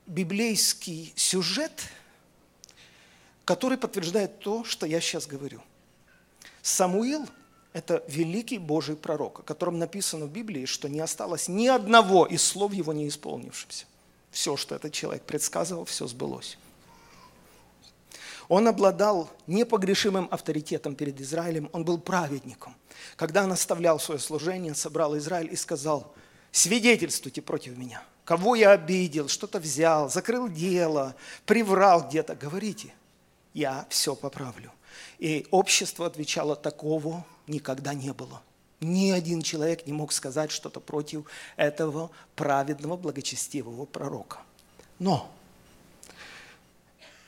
библейский 0.06 1.14
сюжет, 1.16 1.72
который 3.46 3.78
подтверждает 3.78 4.40
то, 4.40 4.66
что 4.66 4.86
я 4.86 5.00
сейчас 5.00 5.28
говорю. 5.28 5.62
Самуил– 6.62 7.26
это 7.72 8.04
великий 8.10 8.58
Божий 8.58 8.98
пророк, 8.98 9.40
о 9.40 9.44
котором 9.44 9.80
написано 9.80 10.26
в 10.26 10.30
Библии, 10.30 10.66
что 10.66 10.90
не 10.90 11.00
осталось 11.00 11.48
ни 11.48 11.68
одного 11.68 12.26
из 12.26 12.44
слов 12.44 12.74
его 12.74 12.92
не 12.92 13.08
исполнившимся. 13.08 13.86
Все, 14.30 14.58
что 14.58 14.76
этот 14.76 14.92
человек 14.92 15.24
предсказывал, 15.24 15.86
все 15.86 16.06
сбылось. 16.06 16.58
Он 18.50 18.68
обладал 18.68 19.30
непогрешимым 19.46 20.28
авторитетом 20.32 20.96
перед 20.96 21.22
Израилем, 21.22 21.70
он 21.72 21.86
был 21.86 22.00
праведником. 22.00 22.76
Когда 23.16 23.44
он 23.44 23.52
оставлял 23.52 24.00
свое 24.00 24.20
служение, 24.20 24.74
собрал 24.74 25.16
Израиль 25.18 25.54
и 25.54 25.56
сказал, 25.56 26.14
свидетельствуйте 26.52 27.44
против 27.44 27.78
меня, 27.78 28.04
кого 28.26 28.56
я 28.56 28.72
обидел, 28.72 29.28
что-то 29.28 29.60
взял, 29.60 30.10
закрыл 30.10 30.50
дело, 30.50 31.16
приврал 31.46 32.08
где-то, 32.08 32.36
говорите, 32.36 32.92
я 33.54 33.86
все 33.88 34.16
поправлю. 34.16 34.72
И 35.20 35.46
общество 35.52 36.08
отвечало, 36.08 36.56
такого 36.56 37.24
никогда 37.46 37.94
не 37.94 38.14
было. 38.14 38.42
Ни 38.82 39.12
один 39.12 39.44
человек 39.44 39.86
не 39.86 39.94
мог 39.94 40.12
сказать 40.12 40.50
что-то 40.50 40.80
против 40.80 41.26
этого 41.56 42.10
праведного, 42.36 42.98
благочестивого 42.98 43.86
пророка. 43.86 44.40
Но 44.98 45.30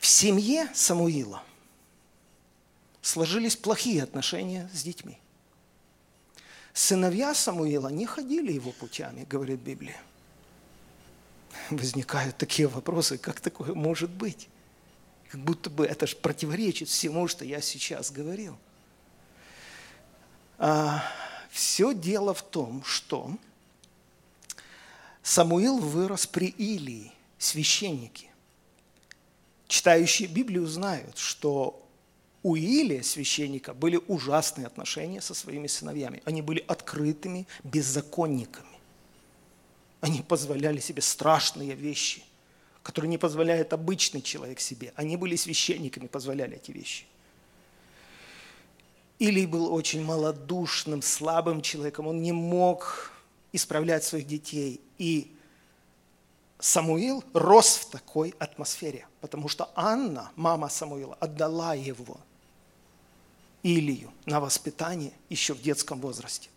в 0.02 0.06
семье 0.08 0.68
Самуила 0.74 1.44
сложились 3.02 3.54
плохие 3.54 4.02
отношения 4.02 4.68
с 4.74 4.82
детьми. 4.82 5.16
Сыновья 6.74 7.32
Самуила 7.34 7.86
не 7.86 8.04
ходили 8.04 8.50
его 8.50 8.72
путями, 8.72 9.24
говорит 9.30 9.60
Библия. 9.60 9.96
Возникают 11.70 12.36
такие 12.36 12.66
вопросы, 12.66 13.16
как 13.16 13.40
такое 13.40 13.74
может 13.74 14.10
быть? 14.10 14.48
Как 15.28 15.40
будто 15.40 15.70
бы 15.70 15.86
это 15.86 16.08
же 16.08 16.16
противоречит 16.16 16.88
всему, 16.88 17.28
что 17.28 17.44
я 17.44 17.60
сейчас 17.60 18.10
говорил. 18.10 18.58
А, 20.58 21.04
все 21.48 21.94
дело 21.94 22.34
в 22.34 22.42
том, 22.42 22.82
что 22.82 23.30
Самуил 25.22 25.78
вырос 25.78 26.26
при 26.26 26.48
Илии, 26.48 27.12
священнике 27.38 28.31
читающие 29.72 30.28
Библию 30.28 30.66
знают, 30.66 31.16
что 31.16 31.82
у 32.42 32.56
Илия, 32.56 33.02
священника, 33.02 33.72
были 33.72 33.98
ужасные 34.06 34.66
отношения 34.66 35.22
со 35.22 35.32
своими 35.32 35.66
сыновьями. 35.66 36.20
Они 36.26 36.42
были 36.42 36.62
открытыми 36.68 37.46
беззаконниками. 37.64 38.66
Они 40.02 40.20
позволяли 40.20 40.78
себе 40.78 41.00
страшные 41.00 41.74
вещи, 41.74 42.22
которые 42.82 43.08
не 43.08 43.16
позволяет 43.16 43.72
обычный 43.72 44.20
человек 44.20 44.60
себе. 44.60 44.92
Они 44.94 45.16
были 45.16 45.36
священниками, 45.36 46.06
позволяли 46.06 46.56
эти 46.56 46.70
вещи. 46.70 47.06
Илий 49.18 49.46
был 49.46 49.72
очень 49.72 50.04
малодушным, 50.04 51.00
слабым 51.00 51.62
человеком. 51.62 52.08
Он 52.08 52.20
не 52.20 52.32
мог 52.32 53.10
исправлять 53.52 54.04
своих 54.04 54.26
детей. 54.26 54.82
И 54.98 55.34
Самуил 56.62 57.24
рос 57.32 57.74
в 57.74 57.90
такой 57.90 58.36
атмосфере, 58.38 59.04
потому 59.20 59.48
что 59.48 59.72
Анна, 59.74 60.30
мама 60.36 60.68
Самуила, 60.68 61.16
отдала 61.18 61.74
его 61.74 62.18
Илию 63.64 64.12
на 64.26 64.38
воспитание 64.38 65.12
еще 65.28 65.54
в 65.54 65.60
детском 65.60 66.00
возрасте. 66.00 66.50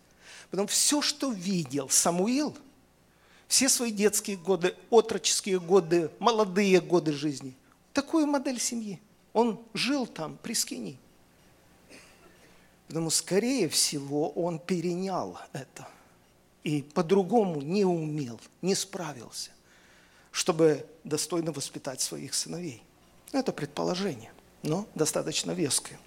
Потому 0.48 0.68
все, 0.68 1.02
что 1.02 1.32
видел 1.32 1.88
Самуил, 1.88 2.56
все 3.48 3.68
свои 3.68 3.90
детские 3.90 4.36
годы, 4.36 4.76
отроческие 4.90 5.58
годы, 5.58 6.08
молодые 6.20 6.80
годы 6.80 7.12
жизни, 7.12 7.56
такую 7.92 8.28
модель 8.28 8.60
семьи. 8.60 9.00
Он 9.32 9.60
жил 9.74 10.06
там, 10.06 10.38
при 10.40 10.52
Скинии. 10.52 11.00
Потому, 12.86 13.10
скорее 13.10 13.68
всего, 13.68 14.30
он 14.30 14.60
перенял 14.60 15.36
это 15.52 15.88
и 16.62 16.82
по-другому 16.82 17.60
не 17.60 17.84
умел, 17.84 18.38
не 18.62 18.76
справился, 18.76 19.50
чтобы 20.36 20.84
достойно 21.02 21.50
воспитать 21.50 22.02
своих 22.02 22.34
сыновей. 22.34 22.82
Это 23.32 23.52
предположение, 23.54 24.30
но 24.62 24.86
достаточно 24.94 25.52
веское. 25.52 25.98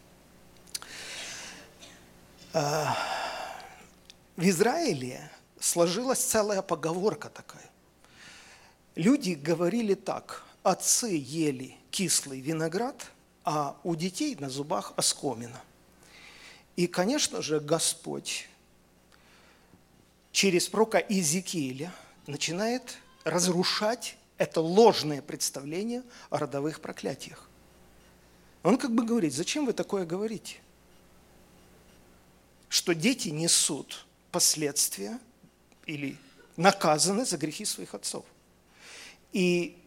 А, 2.54 2.96
в 4.36 4.48
Израиле 4.48 5.32
сложилась 5.60 6.20
целая 6.20 6.62
поговорка 6.62 7.30
такая. 7.30 7.68
Люди 8.94 9.32
говорили 9.32 9.96
так, 9.96 10.44
отцы 10.62 11.08
ели 11.08 11.76
кислый 11.90 12.40
виноград, 12.40 13.10
а 13.44 13.78
у 13.84 13.96
детей 13.96 14.36
на 14.36 14.52
зубах 14.52 14.94
оскомина. 14.96 15.60
И, 16.76 16.86
конечно 16.86 17.42
же, 17.42 17.60
Господь 17.60 18.48
через 20.32 20.68
пророка 20.68 21.00
Иезекииля 21.00 21.92
начинает 22.28 23.00
разрушать 23.24 24.19
это 24.40 24.62
ложное 24.62 25.22
представление 25.22 26.02
о 26.30 26.40
родовых 26.40 26.82
проклятиях. 26.82 27.48
Он 28.64 28.78
как 28.78 28.92
бы 28.96 29.06
говорит, 29.06 29.34
зачем 29.34 29.66
вы 29.66 29.74
такое 29.74 30.06
говорите? 30.06 30.58
Что 32.70 32.96
дети 32.96 33.28
несут 33.30 34.06
последствия 34.32 35.20
или 35.86 36.18
наказаны 36.56 37.26
за 37.26 37.38
грехи 37.38 37.66
своих 37.66 37.94
отцов. 37.94 38.26
И 39.34 39.78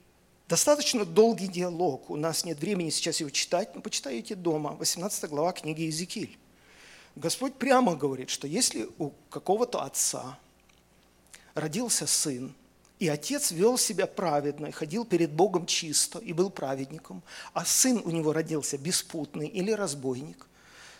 достаточно 0.49 1.04
долгий 1.06 1.49
диалог, 1.49 2.11
у 2.11 2.16
нас 2.16 2.44
нет 2.44 2.61
времени 2.61 2.90
сейчас 2.90 3.21
его 3.21 3.30
читать, 3.30 3.75
но 3.75 3.80
почитайте 3.80 4.35
дома, 4.35 4.73
18 4.73 5.30
глава 5.30 5.52
книги 5.52 5.82
Иезекииль. 5.82 6.38
Господь 7.16 7.54
прямо 7.54 7.97
говорит, 7.97 8.28
что 8.28 8.47
если 8.47 8.88
у 8.99 9.11
какого-то 9.30 9.82
отца 9.82 10.38
родился 11.54 12.06
сын, 12.06 12.54
и 13.02 13.09
отец 13.09 13.50
вел 13.50 13.78
себя 13.78 14.06
праведно, 14.06 14.66
и 14.66 14.71
ходил 14.71 15.04
перед 15.04 15.32
Богом 15.32 15.66
чисто, 15.66 16.21
и 16.21 16.32
был 16.32 16.50
праведником, 16.50 17.25
а 17.52 17.64
сын 17.64 18.00
у 18.04 18.11
него 18.12 18.32
родился 18.32 18.78
беспутный 18.78 19.49
или 19.49 19.73
разбойник, 19.73 20.47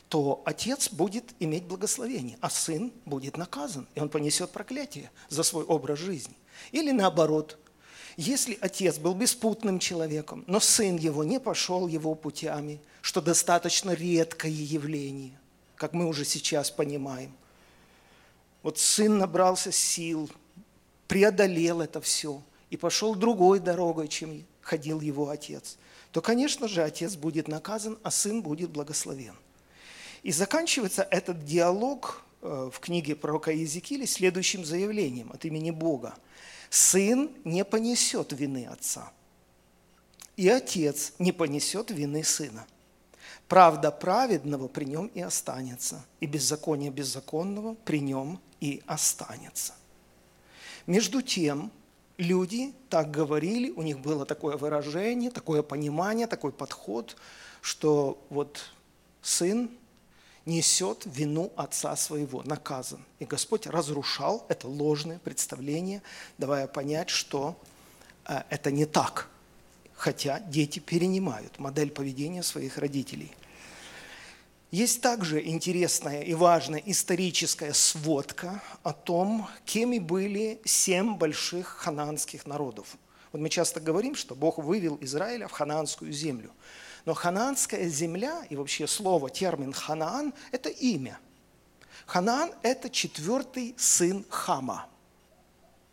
то 0.09 0.43
отец 0.45 0.91
будет 0.91 1.33
иметь 1.39 1.63
благословение, 1.63 2.39
а 2.41 2.51
сын 2.51 2.93
будет 3.05 3.37
наказан, 3.37 3.87
и 3.95 4.01
он 4.01 4.09
понесет 4.09 4.51
проклятие 4.51 5.13
за 5.29 5.45
свой 5.45 5.63
образ 5.63 6.01
жизни. 6.01 6.35
Или 6.73 6.91
наоборот, 6.91 7.57
если 8.17 8.59
отец 8.61 8.99
был 8.99 9.15
беспутным 9.15 9.79
человеком, 9.79 10.43
но 10.49 10.59
сын 10.59 10.97
его 10.97 11.23
не 11.23 11.39
пошел 11.39 11.87
его 11.87 12.17
путями, 12.17 12.81
что 13.01 13.21
достаточно 13.21 13.93
редкое 13.93 14.51
явление, 14.51 15.39
как 15.77 15.93
мы 15.93 16.09
уже 16.09 16.25
сейчас 16.25 16.69
понимаем. 16.69 17.33
Вот 18.65 18.81
сын 18.81 19.19
набрался 19.19 19.71
сил, 19.71 20.29
преодолел 21.13 21.83
это 21.83 22.01
все 22.01 22.41
и 22.71 22.79
пошел 22.79 23.15
другой 23.15 23.61
дорогой, 23.61 24.09
чем 24.09 24.47
ходил 24.63 25.03
его 25.03 25.29
отец, 25.29 25.77
то, 26.11 26.23
конечно 26.23 26.69
же, 26.69 26.83
отец 26.83 27.17
будет 27.17 27.49
наказан, 27.49 27.99
а 28.03 28.11
сын 28.11 28.41
будет 28.41 28.71
благословен. 28.71 29.35
И 30.23 30.33
заканчивается 30.33 31.07
этот 31.11 31.45
диалог 31.45 32.25
э, 32.41 32.71
в 32.73 32.81
книге 32.81 33.15
пророка 33.15 33.53
Иезекииля 33.53 34.07
следующим 34.07 34.65
заявлением 34.65 35.31
от 35.33 35.45
имени 35.45 35.71
Бога. 35.71 36.15
«Сын 36.71 37.31
не 37.45 37.63
понесет 37.63 38.33
вины 38.33 38.67
отца, 38.73 39.13
и 40.39 40.49
отец 40.49 41.13
не 41.19 41.33
понесет 41.33 41.91
вины 41.91 42.25
сына. 42.25 42.67
Правда 43.49 43.91
праведного 43.91 44.67
при 44.67 44.87
нем 44.87 45.09
и 45.09 45.21
останется, 45.21 46.07
и 46.21 46.27
беззаконие 46.27 46.91
беззаконного 46.91 47.75
при 47.85 48.01
нем 48.01 48.41
и 48.61 48.83
останется. 48.87 49.75
Между 50.87 51.23
тем, 51.23 51.71
люди 52.17 52.73
так 52.89 53.11
говорили, 53.11 53.71
у 53.71 53.83
них 53.83 54.01
было 54.01 54.27
такое 54.27 54.57
выражение, 54.57 55.31
такое 55.31 55.63
понимание, 55.63 56.27
такой 56.27 56.53
подход, 56.53 57.17
что 57.61 58.25
вот 58.31 58.71
сын 59.23 59.71
несет 60.45 61.03
вину 61.05 61.53
отца 61.57 61.95
своего, 61.97 62.43
наказан. 62.43 63.05
И 63.21 63.25
Господь 63.25 63.67
разрушал 63.67 64.45
это 64.49 64.67
ложное 64.67 65.19
представление, 65.19 66.03
давая 66.39 66.67
понять, 66.67 67.11
что 67.11 67.57
э, 68.27 68.43
это 68.51 68.71
не 68.73 68.87
так, 68.87 69.29
хотя 69.95 70.41
дети 70.41 70.81
перенимают 70.81 71.59
модель 71.59 71.91
поведения 71.91 72.43
своих 72.43 72.79
родителей. 72.79 73.33
Есть 74.73 75.03
также 75.03 75.47
интересная 75.47 76.23
и 76.23 76.33
важная 76.33 76.83
историческая 76.87 77.75
сводка 77.75 78.63
о 78.83 78.95
том, 78.95 79.47
кем 79.67 79.93
и 79.93 79.99
были 79.99 80.63
семь 80.65 81.17
больших 81.17 81.67
хананских 81.67 82.47
народов. 82.47 82.97
Вот 83.33 83.43
мы 83.43 83.51
часто 83.51 83.81
говорим, 83.81 84.15
что 84.15 84.35
Бог 84.35 84.57
вывел 84.57 84.97
Израиля 85.03 85.47
в 85.47 85.53
хананскую 85.53 86.11
землю. 86.11 86.51
Но 87.05 87.13
хананская 87.13 87.87
земля 87.91 88.47
и 88.49 88.57
вообще 88.57 88.87
слово, 88.87 89.29
термин 89.29 89.75
Ханаан– 89.75 90.33
это 90.53 90.71
имя. 90.71 91.21
Ханаан– 92.07 92.53
это 92.63 92.89
четвертый 92.89 93.75
сын 93.77 94.25
Хама. 94.31 94.87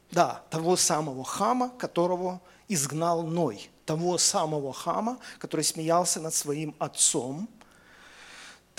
Да, 0.09 0.41
того 0.49 0.77
самого 0.77 1.25
Хама, 1.25 1.69
которого 1.71 2.39
изгнал 2.69 3.23
Ной. 3.23 3.69
Того 3.85 4.17
самого 4.17 4.71
Хама, 4.71 5.19
который 5.37 5.65
смеялся 5.65 6.21
над 6.21 6.33
своим 6.33 6.73
отцом– 6.79 7.49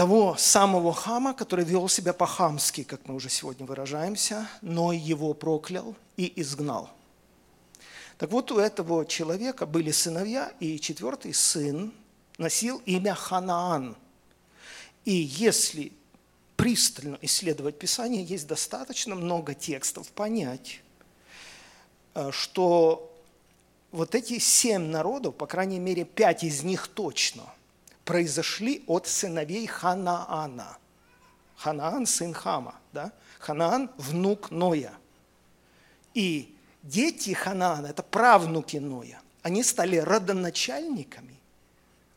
того 0.01 0.35
самого 0.39 0.95
хама, 0.95 1.35
который 1.35 1.63
вел 1.63 1.87
себя 1.87 2.15
по-хамски, 2.15 2.85
как 2.85 3.07
мы 3.07 3.15
уже 3.15 3.29
сегодня 3.29 3.67
выражаемся, 3.67 4.49
но 4.63 4.95
его 4.95 5.35
проклял 5.35 5.95
и 6.17 6.41
изгнал. 6.41 6.89
Так 8.17 8.31
вот, 8.31 8.51
у 8.51 8.59
этого 8.59 9.05
человека 9.05 9.67
были 9.67 9.91
сыновья, 9.91 10.55
и 10.59 10.81
четвертый 10.81 11.35
сын 11.35 11.93
носил 12.39 12.81
имя 12.87 13.15
Ханаан. 13.15 13.95
И 15.05 15.13
если 15.13 15.93
пристально 16.57 17.19
исследовать 17.21 17.79
Писание, 17.79 18.25
есть 18.25 18.47
достаточно 18.47 19.15
много 19.15 19.53
текстов 19.53 20.09
понять, 20.13 20.81
э, 22.15 22.31
что 22.33 23.15
вот 23.93 24.15
эти 24.15 24.39
семь 24.39 24.87
народов, 24.87 25.35
по 25.35 25.47
крайней 25.47 25.79
мере, 25.79 26.07
пять 26.07 26.43
из 26.43 26.63
них 26.63 26.89
точно– 26.89 27.43
произошли 28.11 28.83
от 28.88 29.07
сыновей 29.07 29.68
Ханаана. 29.68 30.79
Ханаан– 31.55 32.07
сын 32.07 32.35
Хама, 32.35 32.75
да? 32.92 33.12
Ханаан– 33.38 33.88
внук 33.99 34.51
Ноя. 34.51 34.94
И 36.12 36.53
дети 36.83 37.33
Ханаана– 37.35 37.87
это 37.90 38.03
правнуки 38.03 38.79
Ноя. 38.79 39.23
Они 39.42 39.62
стали 39.62 39.96
родоначальниками 39.99 41.38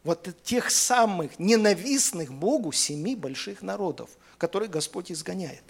вот 0.03 0.35
тех 0.41 0.71
самых 0.71 1.37
ненавистных 1.37 2.33
Богу 2.33 2.71
семи 2.71 3.15
больших 3.15 3.61
народов, 3.61 4.09
которые 4.39 4.69
Господь 4.69 5.11
изгоняет. 5.11 5.63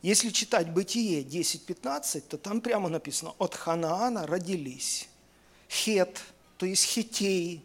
Если 0.00 0.28
читать 0.28 0.70
Бытие 0.70 1.24
10.15, 1.24 2.20
то 2.20 2.38
там 2.38 2.60
прямо 2.60 2.88
написано, 2.88 3.34
от 3.38 3.56
Ханаана 3.56 4.28
родились 4.28 5.08
Хет, 5.68 6.20
то 6.56 6.66
есть 6.66 6.84
Хитеи, 6.84 7.64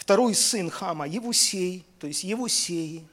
Второй 0.00 0.34
сын 0.34 0.70
Хама– 0.70 1.06
Евусей, 1.08 1.84
то 1.98 2.06
есть 2.06 2.24
Евусей, 2.24 3.06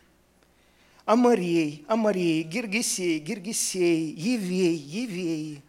Амарей, 1.03 1.83
Амарей, 1.89 2.43
Гергесей, 2.43 3.19
Гергесей, 3.19 4.13
Евей, 4.13 4.77
Евей. 4.77 5.61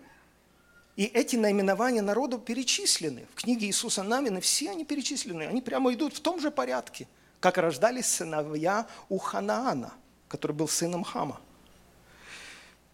И 0.95 1.05
эти 1.07 1.35
наименования 1.35 2.03
народов 2.03 2.45
перечислены. 2.45 3.27
В 3.33 3.35
книге 3.35 3.67
Иисуса 3.67 4.05
Навина 4.05 4.41
все 4.41 4.71
они 4.71 4.85
перечислены. 4.85 5.43
Они 5.43 5.61
прямо 5.61 5.93
идут 5.93 6.15
в 6.15 6.21
том 6.21 6.41
же 6.41 6.53
порядке, 6.53 7.09
как 7.41 7.59
рождались 7.59 8.07
сыновья 8.07 8.87
у 9.09 9.19
Ханаана, 9.19 9.93
который 10.29 10.53
был 10.53 10.69
сыном 10.69 11.03
Хама. 11.03 11.41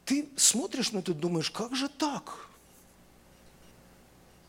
Ты 0.07 0.31
смотришь 0.35 0.93
на 0.93 1.01
это 1.01 1.13
и 1.13 1.15
думаешь, 1.15 1.51
как 1.51 1.77
же 1.77 1.91
так? 1.91 2.49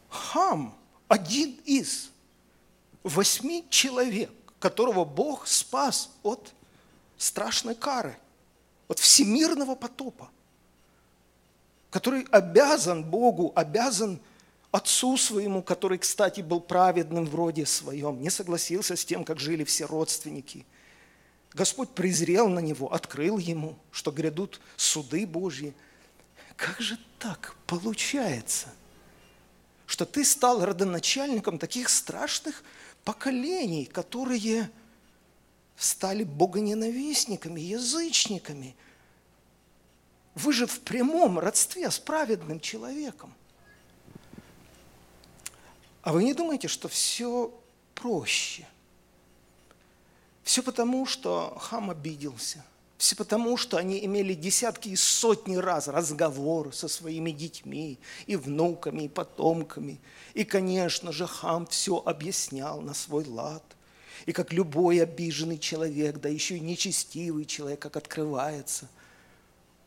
Хам– 0.08 0.74
один 1.10 1.60
из 1.66 2.10
восьми 3.06 3.66
человек, 3.70 4.32
которого 4.60 5.06
Бог 5.06 5.48
спас 5.48 6.10
от 6.24 6.52
страшной 7.18 7.76
кары, 7.76 8.18
от 8.88 9.00
всемирного 9.00 9.76
потопа, 9.76 10.30
который 11.92 12.24
обязан 12.32 13.04
Богу, 13.04 13.54
обязан 13.56 14.20
отцу 14.72 15.18
своему, 15.18 15.62
который, 15.62 16.00
кстати, 16.00 16.42
был 16.42 16.60
праведным 16.60 17.26
в 17.26 17.36
роде 17.36 17.66
своем, 17.66 18.20
не 18.20 18.32
согласился 18.32 18.96
с 18.96 19.06
тем, 19.06 19.24
как 19.24 19.40
жили 19.40 19.64
все 19.64 19.86
родственники. 19.86 20.66
Господь 21.54 21.92
презрел 21.92 22.50
на 22.50 22.60
него, 22.60 22.92
открыл 22.92 23.38
ему, 23.38 23.78
что 23.92 24.12
грядут 24.12 24.60
суды 24.76 25.28
Божьи. 25.28 25.74
Как 26.58 26.82
же 26.82 26.98
так 27.20 27.56
получается– 27.68 28.68
что 29.86 30.06
ты 30.06 30.26
стал 30.26 30.66
родоначальником 30.66 31.60
таких 31.60 31.90
страшных 31.90 32.64
поколений, 33.06 33.86
которые 33.86 34.70
стали 35.78 36.24
богоненавистниками, 36.24 37.62
язычниками. 37.62 38.76
Вы 40.34 40.52
же 40.52 40.68
в 40.68 40.82
прямом 40.82 41.40
родстве 41.40 41.90
с 41.90 42.00
праведным 42.00 42.60
человеком. 42.60 43.34
А 46.02 46.12
вы 46.12 46.24
не 46.24 46.34
думаете, 46.34 46.68
что 46.68 46.88
все 46.88 47.54
проще? 47.94 48.68
Все 50.44 50.62
потому, 50.62 51.06
что 51.06 51.58
хам 51.60 51.90
обиделся. 51.90 52.66
Все 52.98 53.16
потому, 53.16 53.58
что 53.58 53.78
они 53.78 54.04
имели 54.06 54.34
десятки 54.34 54.90
и 54.90 54.96
сотни 54.96 55.58
раз 55.58 55.88
разговор 55.88 56.74
со 56.74 56.88
своими 56.88 57.32
детьми, 57.32 58.00
и 58.26 58.36
внуками, 58.38 59.04
и 59.04 59.10
потомками. 59.10 60.00
И, 60.34 60.46
конечно 60.46 61.12
же, 61.12 61.28
хам 61.28 61.68
все 61.68 62.02
объяснял 62.06 62.82
на 62.82 62.94
свой 62.94 63.26
лад. 63.26 63.64
И 64.26 64.32
как 64.32 64.54
любой 64.54 65.04
обиженный 65.04 65.58
человек, 65.58 66.20
да 66.20 66.30
еще 66.30 66.56
и 66.56 66.62
нечестивый 66.62 67.46
человек, 67.46 67.82
как 67.82 67.98
открывается, 67.98 68.90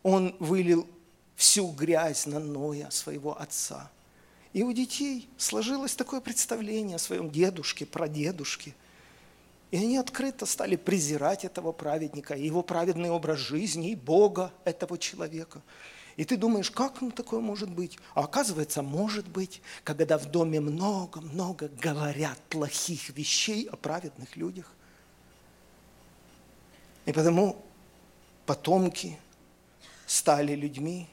он 0.02 0.36
вылил 0.38 0.86
всю 1.34 1.70
грязь 1.70 2.26
на 2.26 2.38
Ноя, 2.38 2.90
своего 2.90 3.40
отца. 3.40 3.90
И 4.52 4.62
у 4.62 4.72
детей 4.72 5.28
сложилось 5.38 5.94
такое 5.94 6.20
представление 6.20 6.96
о 6.96 7.00
своем 7.00 7.30
дедушке, 7.30 7.86
прадедушке. 7.86 8.74
И 9.70 9.76
они 9.76 9.98
открыто 9.98 10.46
стали 10.46 10.76
презирать 10.76 11.44
этого 11.44 11.72
праведника, 11.72 12.34
и 12.34 12.46
его 12.46 12.62
праведный 12.62 13.10
образ 13.10 13.38
жизни, 13.38 13.90
и 13.90 13.96
Бога 13.96 14.52
этого 14.64 14.98
человека– 14.98 15.62
и 16.18 16.24
ты 16.24 16.36
думаешь, 16.36 16.68
как 16.72 17.00
ну 17.00 17.12
такое 17.12 17.38
может 17.38 17.70
быть? 17.70 17.96
А 18.12 18.24
оказывается, 18.24 18.82
может 18.82 19.28
быть, 19.28 19.62
когда 19.84 20.18
в 20.18 20.26
доме 20.26 20.58
много-много 20.58 21.68
говорят 21.68 22.36
плохих 22.48 23.10
вещей 23.10 23.68
о 23.68 23.76
праведных 23.76 24.34
людях. 24.34 24.74
И 27.06 27.12
потому 27.12 27.64
потомки 28.46 29.16
стали 30.06 30.56
людьми, 30.56 31.08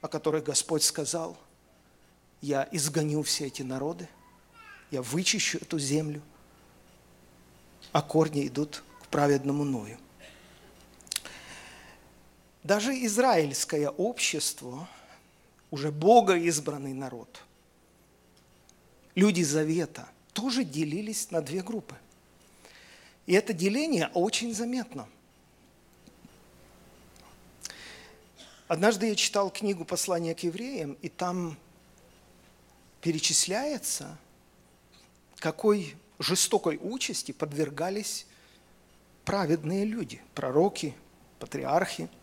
о 0.00 0.08
которых 0.08 0.44
Господь 0.44 0.82
сказал, 0.82 1.36
я 2.40 2.66
изгоню 2.72 3.22
все 3.22 3.48
эти 3.48 3.60
народы, 3.60 4.08
я 4.90 5.02
вычищу 5.02 5.58
эту 5.58 5.78
землю, 5.78 6.22
а 7.92 8.02
корни 8.02 8.46
идут 8.46 8.82
к 9.02 9.06
праведному 9.08 9.64
Ною. 9.64 9.98
Даже 12.62 12.92
израильское 13.04 13.88
общество, 13.88 14.88
уже 15.70 15.92
Бога 15.92 16.36
избранный 16.36 16.92
народ, 16.92 17.42
люди 19.14 19.42
Завета, 19.42 20.08
тоже 20.32 20.64
делились 20.64 21.30
на 21.30 21.40
две 21.40 21.62
группы. 21.62 21.96
И 23.26 23.32
это 23.32 23.52
деление 23.52 24.10
очень 24.14 24.54
заметно. 24.54 25.08
Однажды 28.68 29.06
я 29.06 29.14
читал 29.14 29.50
книгу 29.50 29.84
«Послание 29.84 30.34
к 30.34 30.40
евреям», 30.40 30.94
и 31.02 31.08
там 31.08 31.56
перечисляется, 33.00 34.18
какой 35.38 35.94
жестокой 36.18 36.78
участи 36.82 37.32
подвергались 37.32 38.26
праведные 39.24 39.84
люди, 39.84 40.22
пророки, 40.34 40.94
патриархи– 41.38 42.08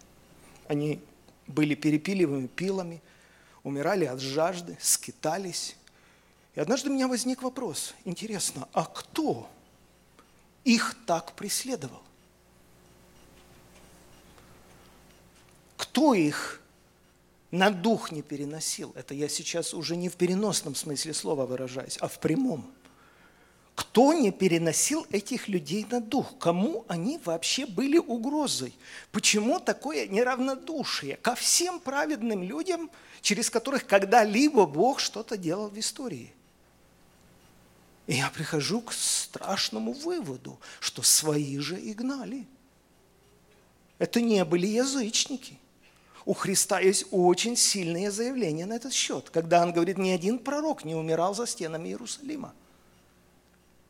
они 0.67 0.99
были 1.47 1.75
перепиливаемы 1.75 2.47
пилами, 2.47 3.01
умирали 3.63 4.05
от 4.05 4.19
жажды, 4.19 4.77
скитались. 4.81 5.75
И 6.55 6.59
однажды 6.59 6.89
у 6.89 6.93
меня 6.93 7.07
возник 7.07 7.41
вопрос, 7.41 7.93
интересно, 8.05 8.67
а 8.73 8.85
кто 8.85 9.49
их 10.63 10.95
так 11.05 11.33
преследовал? 11.33 12.01
Кто 15.77 16.13
их 16.13 16.61
на 17.51 17.69
дух 17.69 18.11
не 18.11 18.21
переносил? 18.21 18.91
Это 18.95 19.13
я 19.13 19.27
сейчас 19.27 19.73
уже 19.73 19.95
не 19.95 20.09
в 20.09 20.15
переносном 20.15 20.75
смысле 20.75 21.13
слова 21.13 21.45
выражаюсь, 21.45 21.97
а 21.99 22.07
в 22.07 22.19
прямом– 22.19 22.71
кто 23.75 24.13
не 24.13 24.31
переносил 24.31 25.05
этих 25.09 25.47
людей 25.47 25.85
на 25.89 25.99
дух? 25.99 26.37
Кому 26.37 26.85
они 26.87 27.19
вообще 27.25 27.65
были 27.65 27.97
угрозой? 27.97 28.73
Почему 29.11 29.59
такое 29.59 30.07
неравнодушие 30.07 31.17
ко 31.17 31.33
всем 31.33 31.79
праведным 31.79 32.43
людям, 32.43 32.91
через 33.21 33.49
которых 33.49 33.87
когда-либо 33.87 34.67
Бог 34.67 34.99
что-то 34.99 35.37
делал 35.37 35.69
в 35.69 35.79
истории? 35.79 36.31
И 38.05 38.15
я 38.15 38.29
прихожу 38.29 38.81
к 38.81 38.93
страшному 38.93 39.93
выводу, 39.93 40.59
что 40.79 41.01
свои 41.01 41.57
же 41.57 41.79
и 41.79 41.93
гнали. 41.93 42.45
Это 43.97 44.21
не 44.21 44.43
были 44.45 44.67
язычники. 44.67 45.57
У 46.25 46.33
Христа 46.33 46.79
есть 46.79 47.05
очень 47.11 47.55
сильные 47.55 48.11
заявления 48.11 48.65
на 48.65 48.73
этот 48.73 48.93
счет, 48.93 49.29
когда 49.29 49.61
он 49.63 49.73
говорит, 49.73 49.97
ни 49.97 50.09
один 50.09 50.39
пророк 50.39 50.85
не 50.85 50.95
умирал 50.95 51.33
за 51.33 51.47
стенами 51.47 51.89
Иерусалима. 51.89 52.53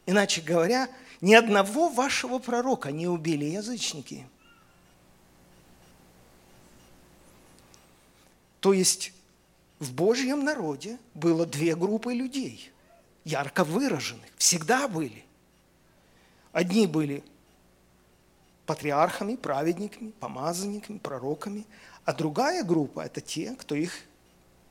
Иначе 0.06 0.42
говоря, 0.42 0.90
ни 1.22 1.34
одного 1.34 1.90
вашего 1.90 2.40
пророка 2.40 2.92
не 2.92 3.08
убили 3.08 3.46
язычники. 3.46 4.28
То 8.60 8.74
есть 8.74 9.14
в 9.80 9.94
Божьем 9.94 10.44
народе 10.44 10.98
было 11.14 11.46
две 11.46 11.76
группы 11.76 12.14
людей, 12.14 12.72
ярко 13.24 13.64
выраженных, 13.64 14.30
всегда 14.38 14.88
были. 14.88 15.26
Одни 16.52 16.88
были 16.88 17.24
патриархами, 18.66 19.36
праведниками, 19.36 20.12
помазанниками, 20.12 20.98
пророками, 20.98 21.66
а 22.06 22.14
другая 22.14 22.64
группа– 22.64 23.02
это 23.06 23.22
те, 23.22 23.56
кто 23.56 23.76
их 23.76 23.94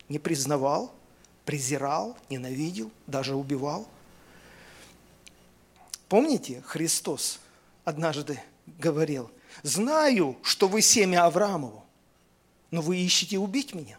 не 0.09 0.19
признавал, 0.19 0.95
презирал, 1.45 2.17
ненавидел, 2.29 2.91
даже 3.07 3.35
убивал– 3.35 3.89
Помните, 6.13 6.63
Христос 6.67 7.41
однажды 7.87 8.39
говорил, 8.67 9.31
знаю, 9.63 10.37
что 10.43 10.69
вы 10.69 10.83
семя 10.83 11.25
Авраамову, 11.25 11.87
но 12.71 12.83
вы 12.83 12.99
ищете 12.99 13.39
убить 13.39 13.75
меня. 13.75 13.99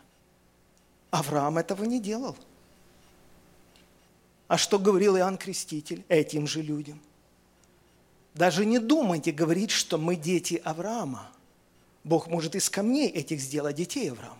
Авраам 1.10 1.58
этого 1.58 1.86
не 1.86 2.00
делал. 2.00 2.38
А 4.48 4.60
что 4.60 4.78
говорил 4.78 5.18
Иоанн 5.18 5.40
Креститель 5.40 6.06
этим 6.08 6.46
же 6.46 6.62
людям? 6.62 7.02
Даже 8.36 8.64
не 8.64 8.78
думайте 8.78 9.32
говорить, 9.32 9.72
что 9.72 9.98
мы 9.98 10.16
дети 10.16 10.62
Авраама. 10.64 11.32
Бог 12.04 12.28
может 12.28 12.54
из 12.54 12.70
камней 12.70 13.10
этих 13.10 13.42
сделать 13.42 13.78
детей 13.78 14.12
Авраама. 14.12 14.38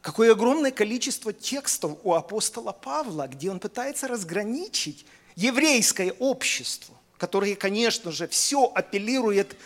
Какое 0.00 0.32
огромное 0.32 0.72
количество 0.72 1.32
текстов 1.32 1.96
у 2.02 2.14
апостола 2.14 2.72
Павла, 2.72 3.28
где 3.28 3.52
он 3.52 3.60
пытается 3.60 4.08
разграничить 4.08 5.06
еврейское 5.36 6.12
общество, 6.12 6.94
которое, 7.18 7.54
конечно 7.54 8.10
же, 8.10 8.26
все 8.26 8.66
апеллирует 8.74 9.56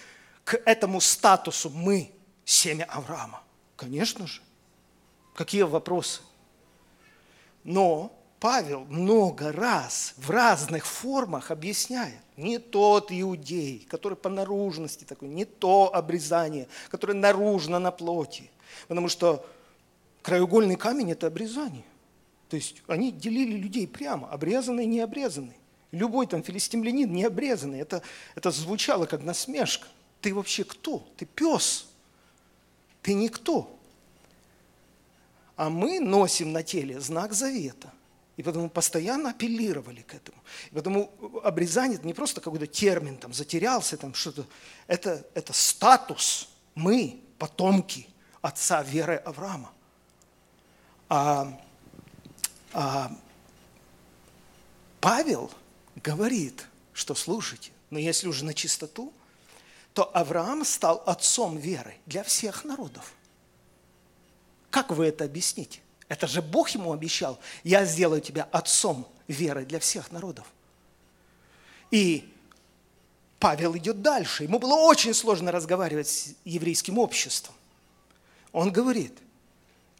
к 0.44 0.60
этому 0.66 1.00
статусу 1.00 1.70
«мы, 1.70 2.10
семя 2.44 2.84
Авраама». 2.84 3.42
Конечно 3.76 4.26
же. 4.26 4.42
Какие 5.34 5.62
вопросы? 5.62 6.20
Но 7.64 8.12
Павел 8.40 8.84
много 8.86 9.52
раз 9.52 10.14
в 10.16 10.30
разных 10.30 10.86
формах 10.86 11.50
объясняет, 11.50 12.20
не 12.36 12.58
тот 12.58 13.08
иудей, 13.10 13.86
который 13.88 14.16
по 14.16 14.28
наружности 14.28 15.04
такой, 15.04 15.28
не 15.28 15.44
то 15.44 15.94
обрезание, 15.94 16.68
которое 16.88 17.14
наружно 17.14 17.78
на 17.78 17.90
плоти. 17.90 18.50
Потому 18.88 19.08
что 19.08 19.46
краеугольный 20.22 20.76
камень– 20.76 21.12
это 21.12 21.26
обрезание. 21.26 21.84
То 22.48 22.56
есть 22.56 22.82
они 22.86 23.12
делили 23.12 23.56
людей 23.56 23.86
прямо, 23.86 24.28
обрезанный 24.28 24.84
и 24.84 24.88
необрезанный. 24.88 25.56
Любой 25.92 26.26
там 26.26 26.42
филистимлянин 26.42 27.12
не 27.12 27.24
обрезанный. 27.24 27.80
Это, 27.80 28.02
это 28.34 28.50
звучало 28.50 29.06
как 29.06 29.22
насмешка. 29.22 29.88
Ты 30.20 30.32
вообще 30.34 30.64
кто? 30.64 31.06
Ты 31.16 31.24
пес. 31.24 31.88
Ты 33.02 33.14
никто. 33.14 33.76
А 35.56 35.68
мы 35.68 35.98
носим 35.98 36.52
на 36.52 36.62
теле 36.62 37.00
знак 37.00 37.32
завета. 37.32 37.92
И 38.36 38.42
потому 38.42 38.70
постоянно 38.70 39.30
апеллировали 39.30 40.02
к 40.02 40.14
этому. 40.14 40.38
И 40.70 40.74
потому 40.74 41.12
обрезание 41.42 41.98
это 41.98 42.06
не 42.06 42.14
просто 42.14 42.40
какой-то 42.40 42.66
термин, 42.66 43.18
там, 43.18 43.34
затерялся, 43.34 43.96
там, 43.96 44.14
что-то. 44.14 44.46
Это, 44.86 45.26
это 45.34 45.52
статус. 45.52 46.48
Мы, 46.74 47.20
потомки 47.38 48.06
отца 48.40 48.82
веры 48.82 49.16
Авраама. 49.16 49.72
А, 51.08 51.60
а 52.72 53.12
Павел– 55.00 55.50
говорит, 56.02 56.66
что 56.92 57.14
слушайте, 57.14 57.70
но 57.90 57.98
если 57.98 58.28
уже 58.28 58.44
на 58.44 58.54
чистоту, 58.54 59.12
то 59.94 60.04
Авраам 60.14 60.64
стал 60.64 61.02
отцом 61.06 61.56
веры 61.58 61.96
для 62.06 62.22
всех 62.22 62.64
народов. 62.64 63.12
Как 64.70 64.90
вы 64.90 65.06
это 65.06 65.24
объясните? 65.24 65.80
Это 66.08 66.26
же 66.26 66.42
Бог 66.42 66.70
ему 66.70 66.92
обещал. 66.92 67.38
Я 67.64 67.84
сделаю 67.84 68.20
тебя 68.20 68.48
отцом 68.52 69.06
веры 69.26 69.64
для 69.64 69.80
всех 69.80 70.12
народов. 70.12 70.46
И 71.90 72.32
Павел 73.38 73.76
идет 73.76 74.02
дальше. 74.02 74.44
Ему 74.44 74.58
было 74.58 74.74
очень 74.74 75.14
сложно 75.14 75.50
разговаривать 75.50 76.08
с 76.08 76.34
еврейским 76.44 76.98
обществом. 76.98 77.54
Он 78.52 78.72
говорит, 78.72 79.16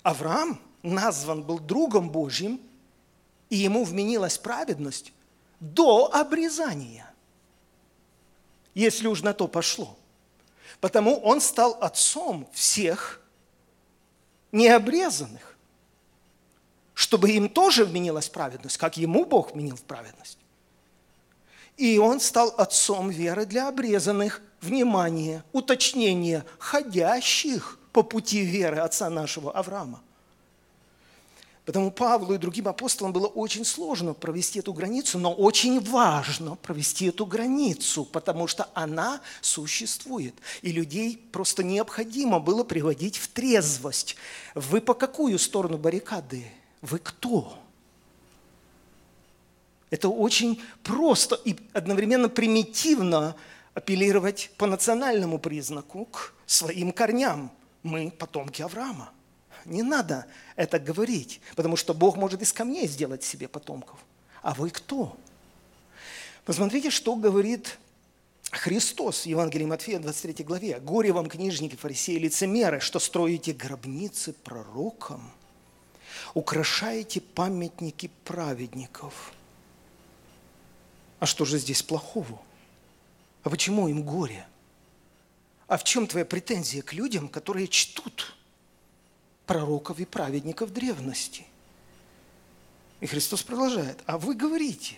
Авраам 0.03 0.61
назван 0.83 1.43
был 1.43 1.59
другом 1.59 2.11
Божьим, 2.11 2.61
и 3.49 3.57
ему 3.57 3.85
вменилась 3.85 4.39
праведность 4.39 5.13
до 5.61 6.13
обрезания, 6.13 7.13
если 8.75 9.07
уж 9.07 9.23
на 9.23 9.35
то 9.35 9.47
пошло. 9.47 9.97
Потому 10.81 11.21
он 11.21 11.41
стал 11.41 11.77
отцом 11.81 12.49
всех 12.53 13.21
необрезанных, 14.51 15.57
чтобы 16.95 17.31
им 17.31 17.49
тоже 17.49 17.85
вменилась 17.85 18.29
праведность, 18.29 18.79
как 18.79 18.97
ему 18.97 19.25
Бог 19.25 19.55
вменил 19.55 19.77
в 19.77 19.83
праведность. 19.83 20.39
И 21.77 21.99
он 21.99 22.21
стал 22.21 22.53
отцом 22.57 23.11
веры 23.11 23.47
для 23.47 23.69
обрезанных, 23.69 24.43
внимание, 24.61 25.43
уточнение, 25.53 26.45
ходящих 26.59 27.79
по 27.93 28.03
пути 28.03 28.43
веры 28.43 28.79
отца 28.79 29.09
нашего 29.09 29.53
Авраама. 29.53 30.03
Потому 31.71 31.93
Павлу 31.93 32.35
и 32.35 32.39
другим 32.39 32.67
апостолам 32.67 33.13
было 33.13 33.29
очень 33.29 33.65
сложно 33.65 34.13
провести 34.13 34.59
эту 34.59 34.73
границу, 34.73 35.21
но 35.21 35.33
очень 35.33 35.79
важно 35.79 36.57
провести 36.57 37.07
эту 37.07 37.25
границу, 37.25 38.05
потому 38.07 38.49
что 38.49 38.69
она 38.75 39.21
существует. 39.41 40.35
И 40.63 40.73
людей 40.73 41.17
просто 41.31 41.63
необходимо 41.63 42.41
было 42.41 42.65
приводить 42.65 43.19
в 43.19 43.29
трезвость. 43.29 44.17
Вы 44.57 44.81
по 44.81 44.95
какую 44.95 45.39
сторону 45.39 45.79
баррикады? 45.79 46.45
Вы 46.83 46.99
кто? 46.99 47.57
Это 49.91 50.09
очень 50.09 50.61
просто 50.83 51.37
и 51.37 51.55
одновременно 51.73 52.29
примитивно 52.29 53.37
апеллировать 53.75 54.51
по 54.57 54.67
национальному 54.67 55.39
признаку 55.39 56.07
к 56.07 56.35
своим 56.47 56.91
корням. 56.91 57.53
Мы 57.85 58.11
потомки 58.11 58.61
Авраама. 58.61 59.13
Не 59.71 59.83
надо 59.83 60.27
это 60.57 60.81
говорить, 60.81 61.41
потому 61.55 61.77
что 61.77 61.95
Бог 61.95 62.17
может 62.17 62.43
из 62.43 62.53
камней 62.53 62.89
сделать 62.89 63.23
себе 63.23 63.47
потомков. 63.47 64.01
А 64.43 64.53
вы 64.53 64.71
кто? 64.71 65.17
Посмотрите, 66.45 66.91
что 66.91 67.15
говорит 67.15 67.79
Христос 68.51 69.23
в 69.23 69.27
Евангелии 69.27 69.67
Матфея, 69.67 70.01
23 70.01 70.45
главе. 70.45 70.81
«Горе 70.81 71.13
вам, 71.13 71.29
книжники, 71.29 71.77
фарисеи, 71.77 72.19
лицемеры, 72.19 72.81
что 72.81 72.99
строите 72.99 73.53
гробницы 73.53 74.33
пророкам, 74.33 75.31
украшаете 76.35 77.21
памятники 77.21 78.11
праведников». 78.25 79.33
А 81.21 81.27
что 81.27 81.45
же 81.45 81.59
здесь 81.59 81.83
плохого? 81.83 82.41
А 83.45 83.51
почему 83.51 83.87
им 83.87 84.03
горе? 84.03 84.49
А 85.69 85.77
в 85.77 85.85
чем 85.85 86.09
твоя 86.09 86.25
претензия 86.25 86.83
к 86.83 86.93
людям, 86.93 87.29
которые 87.29 87.69
чтут 87.69 88.35
пророков 89.51 89.99
и 89.99 90.05
праведников 90.05 90.73
древности? 90.73 91.45
И 93.01 93.07
Христос 93.07 93.43
продолжает, 93.43 93.99
а 94.07 94.17
вы 94.17 94.37
говорите, 94.37 94.97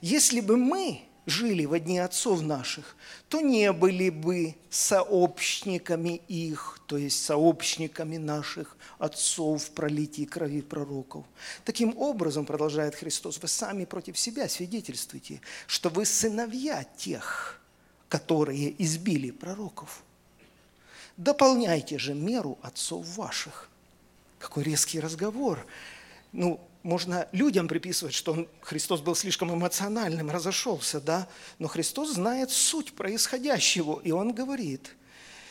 если 0.00 0.40
бы 0.40 0.56
мы 0.56 1.02
жили 1.26 1.64
в 1.64 1.76
дни 1.80 1.98
отцов 1.98 2.40
наших, 2.40 2.94
то 3.28 3.40
не 3.40 3.72
были 3.72 4.10
бы 4.10 4.54
сообщниками 4.70 6.20
их, 6.28 6.78
то 6.86 6.96
есть 6.96 7.24
сообщниками 7.24 8.16
наших 8.16 8.76
отцов 9.00 9.64
в 9.64 9.70
пролитии 9.72 10.24
крови 10.24 10.62
пророков. 10.62 11.24
Таким 11.64 11.98
образом, 11.98 12.46
продолжает 12.46 12.94
Христос, 12.94 13.42
вы 13.42 13.48
сами 13.48 13.86
против 13.86 14.16
себя 14.16 14.48
свидетельствуете, 14.48 15.40
что 15.66 15.88
вы 15.88 16.04
сыновья 16.04 16.84
тех, 16.96 17.60
которые 18.08 18.72
избили 18.80 19.32
пророков. 19.32 20.04
Дополняйте 21.16 21.98
же 21.98 22.14
меру 22.14 22.56
отцов 22.62 23.04
ваших. 23.16 23.66
Какой 24.40 24.64
резкий 24.64 24.98
разговор. 24.98 25.64
Ну, 26.32 26.60
можно 26.82 27.28
людям 27.32 27.68
приписывать, 27.68 28.14
что 28.14 28.32
он, 28.32 28.48
Христос 28.62 29.02
был 29.02 29.14
слишком 29.14 29.54
эмоциональным, 29.54 30.30
разошелся, 30.30 30.98
да, 30.98 31.28
но 31.58 31.68
Христос 31.68 32.14
знает 32.14 32.50
суть 32.50 32.94
происходящего, 32.94 34.00
и 34.02 34.12
Он 34.12 34.32
говорит, 34.32 34.96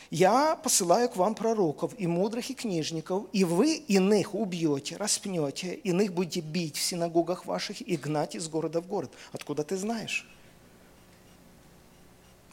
«Я 0.09 0.55
посылаю 0.55 1.07
к 1.07 1.17
вам 1.17 1.35
пророков 1.35 1.93
и 1.99 2.07
мудрых, 2.07 2.49
и 2.49 2.55
книжников, 2.55 3.27
и 3.31 3.43
вы 3.43 3.75
иных 3.75 4.33
убьете, 4.33 4.97
распнете, 4.97 5.75
иных 5.75 6.11
будете 6.11 6.39
бить 6.39 6.77
в 6.77 6.81
синагогах 6.81 7.45
ваших 7.45 7.81
и 7.81 7.95
гнать 7.95 8.33
из 8.33 8.47
города 8.47 8.81
в 8.81 8.87
город». 8.87 9.13
Откуда 9.31 9.63
ты 9.63 9.77
знаешь? 9.77 10.27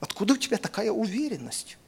Откуда 0.00 0.34
у 0.34 0.36
тебя 0.36 0.58
такая 0.58 0.92
уверенность? 0.92 1.78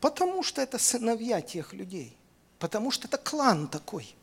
Потому 0.00 0.42
что 0.42 0.62
это 0.62 0.78
сыновья 0.78 1.42
тех 1.42 1.72
людей. 1.74 2.16
Потому 2.58 2.90
что 2.90 3.06
это 3.06 3.18
клан 3.18 3.68
такой. 3.68 4.14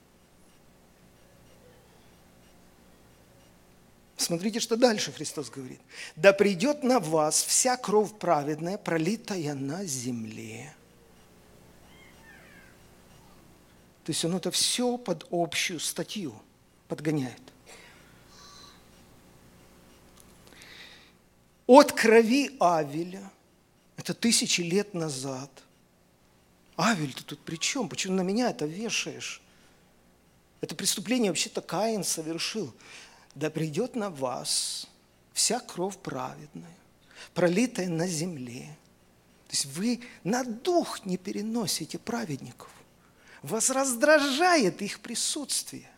Смотрите, 4.17 4.59
что 4.59 4.75
дальше 4.75 5.11
Христос 5.11 5.49
говорит. 5.49 5.79
«Да 6.15 6.33
придет 6.33 6.83
на 6.83 6.99
вас 6.99 7.43
вся 7.43 7.77
кровь 7.77 8.17
праведная, 8.17 8.77
пролитая 8.77 9.53
на 9.53 9.85
земле». 9.85 10.73
То 14.03 14.11
есть 14.11 14.23
он 14.25 14.35
это 14.35 14.49
все 14.51 14.97
под 14.97 15.27
общую 15.31 15.79
статью 15.79 16.33
подгоняет. 16.87 17.41
От 21.67 21.91
крови 21.91 22.55
Авеля, 22.59 23.29
это 23.97 24.13
тысячи 24.13 24.61
лет 24.61 24.93
назад– 24.93 25.51
Авель, 26.77 27.13
ты 27.13 27.23
тут 27.23 27.39
при 27.39 27.55
чем? 27.55 27.89
Почему 27.89 28.15
на 28.15 28.21
меня 28.21 28.49
это 28.51 28.65
вешаешь? 28.65 29.41
Это 30.61 30.75
преступление 30.75 31.31
вообще-то 31.31 31.61
Каин 31.61 32.03
совершил. 32.03 32.73
Да 33.35 33.49
придет 33.49 33.95
на 33.95 34.09
вас 34.09 34.87
вся 35.33 35.59
кровь 35.59 35.97
праведная, 35.97 36.75
пролитая 37.33 37.87
на 37.89 38.07
земле. 38.07 38.75
То 39.47 39.53
есть 39.53 39.65
вы 39.65 40.01
на 40.23 40.43
дух 40.43 41.05
не 41.05 41.17
переносите 41.17 41.99
праведников. 41.99 42.69
Вас 43.41 43.69
раздражает 43.69 44.81
их 44.81 44.99
присутствие. 44.99 45.89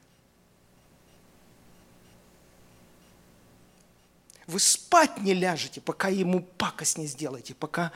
Вы 4.45 4.59
спать 4.59 5.19
не 5.21 5.33
ляжете, 5.33 5.79
пока 5.79 6.09
ему 6.09 6.41
пакость 6.41 6.97
не 6.97 7.07
сделаете, 7.07 7.53
пока 7.53 7.91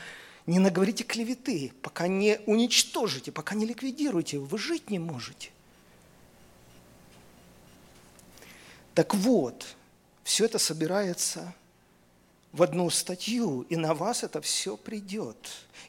не 0.45 0.59
наговорите 0.59 1.03
клеветы, 1.03 1.71
пока 1.81 2.07
не 2.07 2.39
уничтожите, 2.45 3.31
пока 3.31 3.55
не 3.55 3.65
ликвидируете, 3.65 4.39
вы 4.39 4.57
жить 4.57 4.89
не 4.89 4.99
можете. 4.99 5.51
Так 8.93 9.15
вот, 9.15 9.75
все 10.23 10.45
это 10.45 10.59
собирается 10.59 11.53
в 12.51 12.61
одну 12.61 12.89
статью, 12.89 13.61
и 13.69 13.75
на 13.75 13.93
вас 13.93 14.23
это 14.23 14.41
все 14.41 14.77
придет. 14.77 15.37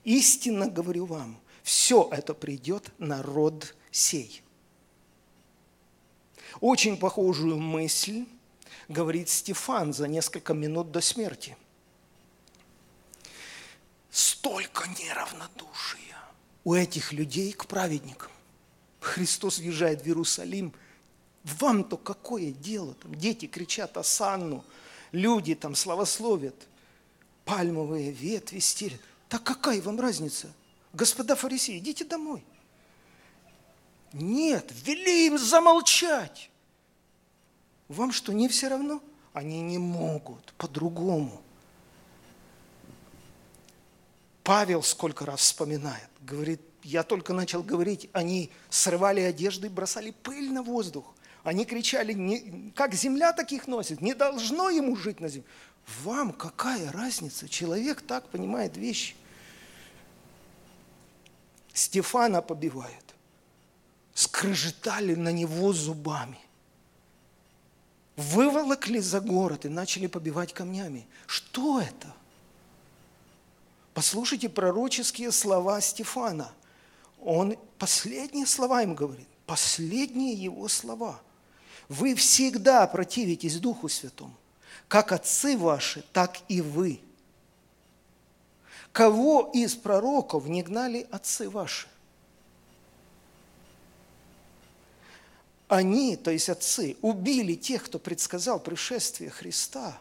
Истинно 0.04 0.68
говорю 0.68 1.06
вам, 1.06 1.38
все 1.62 2.08
это 2.10 2.32
придет 2.32 2.90
на 2.98 3.22
род 3.22 3.74
сей. 3.90 4.42
Очень 6.60 6.96
похожую 6.96 7.58
мысль 7.58 8.24
говорит 8.88 9.28
Стефан 9.28 9.92
за 9.92 10.06
несколько 10.06 10.54
минут 10.54 10.92
до 10.92 11.00
смерти– 11.00 11.56
столько 14.14 14.88
неравнодушия 14.88 16.16
у 16.62 16.74
этих 16.74 17.12
людей 17.12 17.52
к 17.52 17.66
праведникам. 17.66 18.30
Христос 19.00 19.58
въезжает 19.58 20.02
в 20.02 20.06
Иерусалим. 20.06 20.72
Вам-то 21.42 21.96
какое 21.96 22.52
дело? 22.52 22.94
Там 22.94 23.14
дети 23.16 23.46
кричат 23.46 23.96
Асанну, 23.96 24.64
люди 25.10 25.56
там 25.56 25.74
славословят, 25.74 26.54
пальмовые 27.44 28.12
ветви 28.12 28.60
стелят. 28.60 29.00
Так 29.28 29.42
какая 29.42 29.82
вам 29.82 29.98
разница? 29.98 30.50
Господа 30.92 31.34
фарисеи, 31.34 31.78
идите 31.78 32.04
домой. 32.04 32.44
Нет, 34.12 34.72
вели 34.86 35.26
им 35.26 35.38
замолчать. 35.38 36.50
Вам 37.88 38.12
что, 38.12 38.32
не 38.32 38.48
все 38.48 38.68
равно? 38.68 39.02
Они 39.32 39.60
не 39.60 39.78
могут 39.78 40.54
по-другому. 40.56 41.43
Павел 44.44 44.82
сколько 44.82 45.24
раз 45.24 45.40
вспоминает, 45.40 46.08
говорит, 46.20 46.60
я 46.82 47.02
только 47.02 47.32
начал 47.32 47.62
говорить, 47.62 48.10
они 48.12 48.50
срывали 48.68 49.22
одежды 49.22 49.68
и 49.68 49.70
бросали 49.70 50.10
пыль 50.10 50.52
на 50.52 50.62
воздух. 50.62 51.14
Они 51.42 51.64
кричали, 51.64 52.12
не, 52.12 52.70
как 52.76 52.94
земля 52.94 53.32
таких 53.32 53.66
носит, 53.66 54.02
не 54.02 54.14
должно 54.14 54.68
ему 54.68 54.96
жить 54.96 55.18
на 55.18 55.28
земле. 55.28 55.48
Вам 56.02 56.32
какая 56.32 56.92
разница? 56.92 57.48
Человек 57.48 58.02
так 58.02 58.28
понимает 58.28 58.76
вещи. 58.76 59.14
Стефана 61.72 62.42
побивают. 62.42 63.14
Скрежетали 64.12 65.14
на 65.14 65.32
него 65.32 65.72
зубами. 65.72 66.38
Выволокли 68.16 68.98
за 68.98 69.20
город 69.20 69.64
и 69.64 69.68
начали 69.68 70.06
побивать 70.06 70.52
камнями. 70.52 71.06
Что 71.26 71.80
это? 71.80 72.14
Послушайте 73.94 74.48
пророческие 74.48 75.32
слова 75.32 75.80
Стефана. 75.80 76.52
Он 77.22 77.56
последние 77.78 78.46
слова 78.46 78.82
им 78.82 78.94
говорит. 78.94 79.28
Последние 79.46 80.34
его 80.34 80.68
слова. 80.68 81.20
Вы 81.88 82.14
всегда 82.14 82.86
противитесь 82.86 83.58
Духу 83.58 83.88
Святому. 83.88 84.34
Как 84.88 85.12
отцы 85.12 85.56
ваши, 85.56 86.04
так 86.12 86.38
и 86.48 86.60
вы– 86.60 87.00
Кого 88.94 89.50
из 89.52 89.74
пророков 89.74 90.46
не 90.46 90.62
гнали 90.62 91.08
отцы 91.10 91.50
ваши? 91.50 91.88
Они, 95.66 96.14
то 96.14 96.30
есть 96.30 96.48
отцы, 96.48 96.96
убили 97.02 97.56
тех, 97.56 97.82
кто 97.82 97.98
предсказал 97.98 98.60
пришествие 98.60 99.30
Христа, 99.30 99.98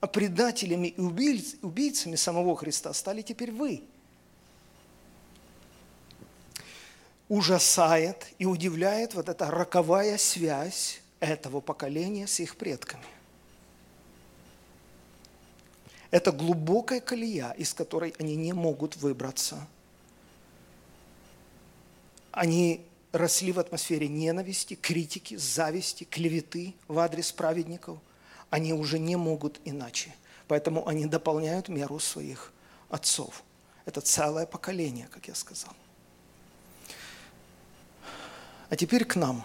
а 0.00 0.06
предателями 0.06 0.88
и 0.88 1.00
убийцами 1.00 2.16
самого 2.16 2.56
Христа 2.56 2.92
стали 2.92 3.22
теперь 3.22 3.52
вы. 3.52 3.82
Ужасает 7.28 8.26
и 8.38 8.46
удивляет 8.46 9.14
вот 9.14 9.28
эта 9.28 9.50
роковая 9.50 10.18
связь 10.18 11.00
этого 11.20 11.60
поколения 11.60 12.26
с 12.26 12.40
их 12.40 12.56
предками– 12.56 13.04
это 16.10 16.32
глубокая 16.32 17.00
колея, 17.00 17.52
из 17.52 17.72
которой 17.72 18.14
они 18.18 18.34
не 18.34 18.52
могут 18.52 18.96
выбраться. 18.96 19.66
Они 22.32 22.84
росли 23.12 23.52
в 23.52 23.60
атмосфере 23.60 24.08
ненависти, 24.08 24.74
критики, 24.74 25.36
зависти, 25.36 26.04
клеветы 26.04 26.74
в 26.88 26.98
адрес 26.98 27.30
праведников. 27.32 27.98
Они 28.50 28.72
уже 28.72 28.98
не 28.98 29.16
могут 29.16 29.60
иначе. 29.64 30.14
Поэтому 30.48 30.86
они 30.86 31.06
дополняют 31.06 31.68
меру 31.68 31.98
своих 32.00 32.52
отцов. 32.88 33.44
Это 33.84 34.00
целое 34.00 34.46
поколение, 34.46 35.08
как 35.10 35.28
я 35.28 35.34
сказал. 35.34 35.72
А 38.68 38.76
теперь 38.76 39.04
к 39.04 39.16
нам. 39.16 39.44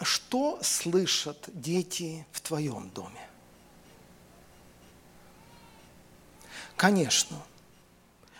Что 0.00 0.58
слышат 0.62 1.48
дети 1.52 2.26
в 2.30 2.40
твоем 2.40 2.90
доме? 2.90 3.28
Конечно, 6.76 7.36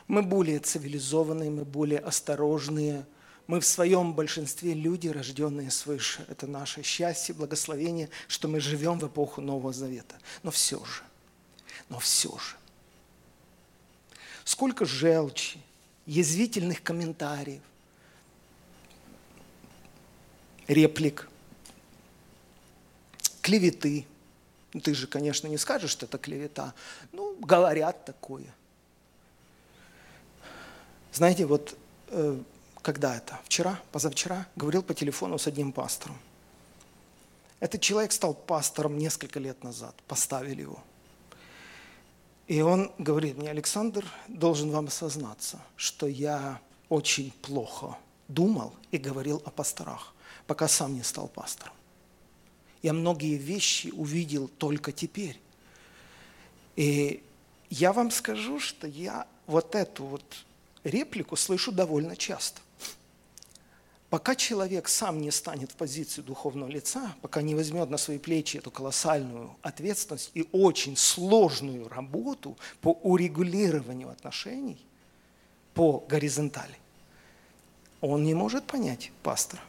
мы 0.06 0.22
более 0.22 0.60
цивилизованные, 0.60 1.50
мы 1.50 1.64
более 1.64 1.98
осторожные, 1.98 3.04
мы 3.48 3.58
в 3.58 3.66
своем 3.66 4.14
большинстве 4.14 4.74
люди, 4.74 5.08
рожденные 5.08 5.72
свыше. 5.72 6.24
Это 6.28 6.46
наше 6.46 6.84
счастье, 6.84 7.34
благословение, 7.34 8.08
что 8.28 8.46
мы 8.46 8.60
живем 8.60 9.00
в 9.00 9.08
эпоху 9.08 9.40
Нового 9.40 9.72
Завета. 9.72 10.14
Но 10.44 10.52
все 10.52 10.84
же, 10.84 11.02
но 11.88 11.98
все 11.98 12.30
же, 12.38 12.54
сколько 14.44 14.84
желчи, 14.84 15.58
язвительных 16.06 16.84
комментариев, 16.84 17.62
реплик, 20.68 21.28
клеветы– 23.42 24.06
ну, 24.72 24.80
ты 24.80 24.94
же, 24.94 25.06
конечно, 25.06 25.46
не 25.48 25.56
скажешь, 25.56 25.90
что 25.90 26.06
это 26.06 26.18
клевета. 26.18 26.74
Ну, 27.12 27.36
говорят 27.40 28.04
такое. 28.04 28.54
Знаете, 31.12 31.46
вот 31.46 31.76
э, 32.08 32.38
когда 32.82 33.16
это? 33.16 33.38
Вчера, 33.44 33.80
позавчера, 33.92 34.46
говорил 34.56 34.82
по 34.82 34.94
телефону 34.94 35.38
с 35.38 35.46
одним 35.46 35.72
пастором. 35.72 36.18
Этот 37.60 37.80
человек 37.80 38.12
стал 38.12 38.34
пастором 38.34 38.98
несколько 38.98 39.40
лет 39.40 39.64
назад, 39.64 39.94
поставили 40.06 40.62
его. 40.62 40.82
И 42.46 42.62
он 42.62 42.90
говорит 42.98 43.36
мне, 43.36 43.50
Александр, 43.50 44.06
должен 44.28 44.70
вам 44.70 44.86
осознаться, 44.86 45.60
что 45.76 46.06
я 46.06 46.60
очень 46.88 47.32
плохо 47.42 47.98
думал 48.28 48.74
и 48.90 48.98
говорил 48.98 49.42
о 49.44 49.50
пасторах, 49.50 50.14
пока 50.46 50.68
сам 50.68 50.94
не 50.94 51.02
стал 51.02 51.28
пастором. 51.28 51.74
Я 52.82 52.92
многие 52.92 53.36
вещи 53.36 53.88
увидел 53.88 54.48
только 54.48 54.92
теперь. 54.92 55.40
И 56.76 57.22
я 57.70 57.92
вам 57.92 58.10
скажу, 58.10 58.60
что 58.60 58.86
я 58.86 59.26
вот 59.46 59.74
эту 59.74 60.04
вот 60.04 60.22
реплику 60.84 61.36
слышу 61.36 61.72
довольно 61.72 62.16
часто. 62.16 62.60
Пока 64.10 64.34
человек 64.34 64.88
сам 64.88 65.20
не 65.20 65.30
станет 65.30 65.72
в 65.72 65.76
позицию 65.76 66.24
духовного 66.24 66.70
лица, 66.70 67.14
пока 67.20 67.42
не 67.42 67.54
возьмет 67.54 67.90
на 67.90 67.98
свои 67.98 68.18
плечи 68.18 68.56
эту 68.56 68.70
колоссальную 68.70 69.54
ответственность 69.60 70.30
и 70.32 70.48
очень 70.52 70.96
сложную 70.96 71.88
работу 71.88 72.56
по 72.80 72.92
урегулированию 73.02 74.08
отношений 74.08 74.80
по 75.74 76.04
горизонтали, 76.08 76.78
он 78.00 78.24
не 78.24 78.34
может 78.34 78.66
понять 78.66 79.12
пастора. 79.22 79.62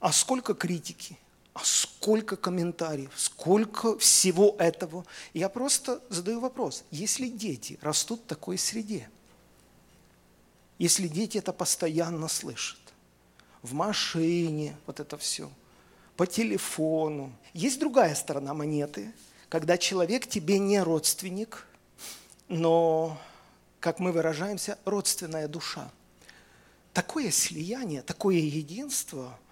А 0.00 0.10
сколько 0.10 0.54
критики, 0.54 1.18
а 1.52 1.60
сколько 1.62 2.36
комментариев, 2.36 3.12
сколько 3.16 3.96
всего 3.98 4.56
этого. 4.58 5.04
Я 5.34 5.48
просто 5.48 6.02
задаю 6.08 6.40
вопрос, 6.40 6.84
если 6.90 7.28
дети 7.28 7.78
растут 7.80 8.20
в 8.22 8.26
такой 8.26 8.58
среде, 8.58 9.08
если 10.78 11.08
дети 11.08 11.38
это 11.38 11.52
постоянно 11.52 12.28
слышат, 12.28 12.80
в 13.64 13.72
машине 13.72 14.76
вот 14.86 15.00
это 15.00 15.18
все, 15.18 15.50
по 16.16 16.26
телефону. 16.26 17.32
Есть 17.52 17.80
другая 17.80 18.14
сторона 18.14 18.54
монеты, 18.54 19.12
когда 19.48 19.76
человек 19.76 20.28
тебе 20.28 20.60
не 20.60 20.80
родственник, 20.80 21.66
но, 22.48 23.18
как 23.80 23.98
мы 23.98 24.12
выражаемся, 24.12 24.78
родственная 24.84 25.48
душа. 25.48 25.90
Такое 26.92 27.32
слияние, 27.32 28.02
такое 28.02 28.36
единство– 28.36 29.36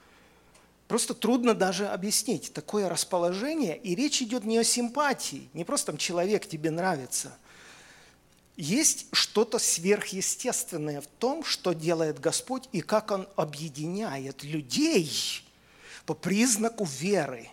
Просто 0.92 1.14
трудно 1.14 1.54
даже 1.54 1.88
объяснить 1.88 2.52
такое 2.52 2.86
расположение, 2.86 3.78
и 3.78 3.94
речь 3.94 4.20
идет 4.20 4.44
не 4.44 4.58
о 4.58 4.62
симпатии, 4.62 5.48
не 5.54 5.64
просто 5.64 5.86
там 5.86 5.96
человек 5.96 6.46
тебе 6.46 6.70
нравится. 6.70 7.34
Есть 8.56 9.06
что-то 9.12 9.58
сверхъестественное 9.58 11.00
в 11.00 11.06
том, 11.06 11.42
что 11.44 11.72
делает 11.72 12.20
Господь 12.20 12.68
и 12.72 12.80
как 12.80 13.10
Он 13.10 13.26
объединяет 13.36 14.42
людей 14.42 15.10
по 16.04 16.14
признаку 16.14 16.84
веры, 16.84 17.48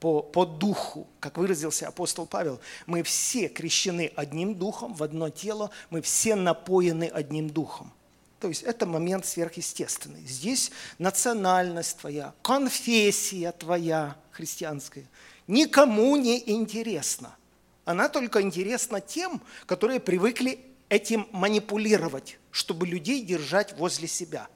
по, 0.00 0.22
по 0.22 0.46
духу, 0.46 1.06
как 1.20 1.36
выразился 1.36 1.88
апостол 1.88 2.26
Павел. 2.26 2.60
Мы 2.86 3.02
все 3.02 3.48
крещены 3.48 4.12
одним 4.16 4.54
духом 4.54 4.94
в 4.94 5.02
одно 5.02 5.28
тело, 5.28 5.70
мы 5.90 6.00
все 6.00 6.34
напоены 6.34 7.04
одним 7.04 7.50
духом. 7.50 7.92
То 8.40 8.48
есть 8.48 8.62
это 8.62 8.86
момент 8.86 9.26
сверхъестественный. 9.26 10.22
Здесь 10.26 10.70
национальность 10.98 11.98
твоя, 11.98 12.34
конфессия 12.42 13.52
твоя 13.52 14.16
христианская 14.30 15.06
никому 15.46 16.16
не 16.16 16.50
интересна. 16.50 17.36
Она 17.84 18.08
только 18.08 18.40
интересна 18.42 19.00
тем, 19.00 19.42
которые 19.66 20.00
привыкли 20.00 20.60
этим 20.88 21.28
манипулировать, 21.32 22.38
чтобы 22.50 22.86
людей 22.86 23.22
держать 23.22 23.76
возле 23.78 24.08
себя. 24.08 24.48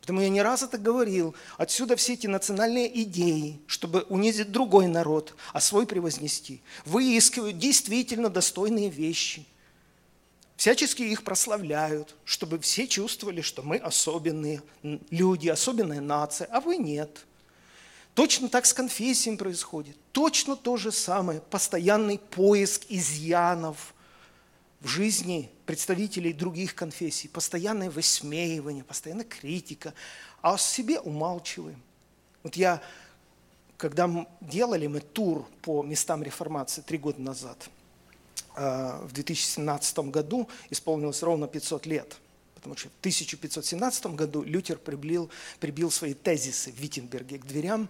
Потому 0.00 0.20
я 0.20 0.28
не 0.28 0.42
раз 0.42 0.62
это 0.62 0.78
говорил. 0.78 1.34
Отсюда 1.58 1.96
все 1.96 2.12
эти 2.12 2.28
национальные 2.28 3.02
идеи, 3.02 3.60
чтобы 3.66 4.02
унизить 4.02 4.52
другой 4.52 4.86
народ, 4.86 5.34
а 5.52 5.60
свой 5.60 5.86
превознести. 5.86 6.62
Выискивают 6.84 7.58
действительно 7.58 8.28
достойные 8.28 8.88
вещи– 8.88 9.46
всячески 10.56 11.02
их 11.02 11.22
прославляют, 11.22 12.16
чтобы 12.24 12.58
все 12.58 12.86
чувствовали, 12.88 13.40
что 13.40 13.62
мы 13.62 13.76
особенные 13.76 14.62
люди, 14.82 15.48
особенная 15.48 16.00
нация, 16.00 16.48
а 16.50 16.60
вы 16.60 16.78
нет. 16.78 17.26
Точно 18.16 18.48
так 18.48 18.66
с 18.66 18.74
конфессиями 18.74 19.36
происходит. 19.36 19.96
Точно 20.10 20.56
то 20.56 20.76
же 20.76 20.90
самое. 20.90 21.40
Постоянный 21.40 22.18
поиск 22.18 22.86
изъянов 22.88 23.94
в 24.80 24.88
жизни 24.88 25.48
представителей 25.66 26.32
других 26.32 26.74
конфессий. 26.74 27.28
Постоянное 27.28 27.90
высмеивание, 27.90 28.82
постоянная 28.82 29.24
критика. 29.24 29.94
А 30.42 30.54
о 30.54 30.58
себе 30.58 30.98
умалчиваем. 30.98 31.80
Вот 32.42 32.56
я, 32.56 32.82
когда 33.76 34.26
делали 34.40 34.88
мы 34.88 34.98
тур 34.98 35.46
по 35.62 35.84
местам 35.84 36.24
реформации 36.24 36.80
три 36.80 36.98
года 36.98 37.20
назад– 37.20 37.70
Э, 38.56 39.00
в 39.02 39.12
2017 39.12 39.98
году 40.10 40.48
исполнилось 40.70 41.22
ровно 41.22 41.46
500 41.46 41.86
лет. 41.86 42.16
Потому 42.66 42.78
что 42.78 42.88
в 42.88 42.98
1517 42.98 44.06
году 44.06 44.42
Лютер 44.42 44.76
прибил, 44.78 45.30
прибил 45.60 45.88
свои 45.92 46.14
тезисы 46.14 46.72
в 46.72 46.80
Виттенберге 46.80 47.38
к 47.38 47.46
дверям. 47.46 47.88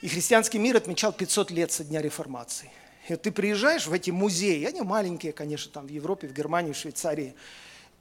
И 0.00 0.08
христианский 0.08 0.58
мир 0.58 0.76
отмечал 0.76 1.12
500 1.12 1.52
лет 1.52 1.70
со 1.70 1.84
дня 1.84 2.02
реформации. 2.02 2.68
И 3.08 3.14
ты 3.14 3.30
приезжаешь 3.30 3.86
в 3.86 3.92
эти 3.92 4.10
музеи, 4.10 4.64
они 4.64 4.80
маленькие, 4.80 5.32
конечно, 5.32 5.70
там 5.70 5.86
в 5.86 5.90
Европе, 5.90 6.26
в 6.26 6.32
Германии, 6.32 6.72
в 6.72 6.76
Швейцарии, 6.76 7.34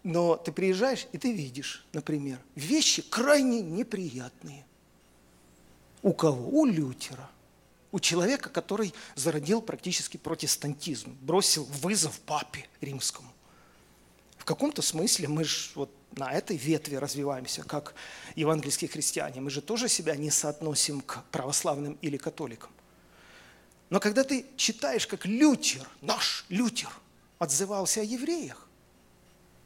но 0.01 0.37
ты 0.37 0.51
приезжаешь, 0.51 1.05
и 1.11 1.19
ты 1.19 1.31
видишь, 1.31 1.85
например, 1.93 2.39
вещи 2.55 3.03
крайне 3.03 3.61
неприятные. 3.61 4.65
У 6.01 6.13
кого? 6.13 6.49
У 6.49 6.65
Лютера. 6.65 7.29
У 7.91 7.99
человека, 7.99 8.49
который 8.49 8.91
зародил 9.13 9.61
практически 9.61 10.17
протестантизм, 10.17 11.15
бросил 11.21 11.65
вызов 11.65 12.19
папе 12.21 12.65
римскому. 12.79 13.31
В 14.41 14.43
каком-то 14.43 14.81
смысле 14.81 15.27
мы 15.27 15.43
же 15.43 15.69
вот 15.75 15.91
на 16.13 16.33
этой 16.33 16.57
ветви 16.57 16.95
развиваемся, 16.95 17.61
как 17.61 17.93
евангельские 18.35 18.89
христиане. 18.89 19.39
Мы 19.39 19.51
же 19.51 19.61
тоже 19.61 19.87
себя 19.87 20.15
не 20.15 20.31
соотносим 20.31 21.01
к 21.01 21.23
православным 21.25 21.95
или 22.01 22.17
католикам. 22.17 22.71
Но 23.91 23.99
когда 23.99 24.23
ты 24.23 24.47
читаешь, 24.57 25.05
как 25.05 25.27
Лютер, 25.27 25.87
наш 26.01 26.43
Лютер, 26.49 26.89
отзывался 27.37 28.01
о 28.01 28.03
евреях, 28.03 28.67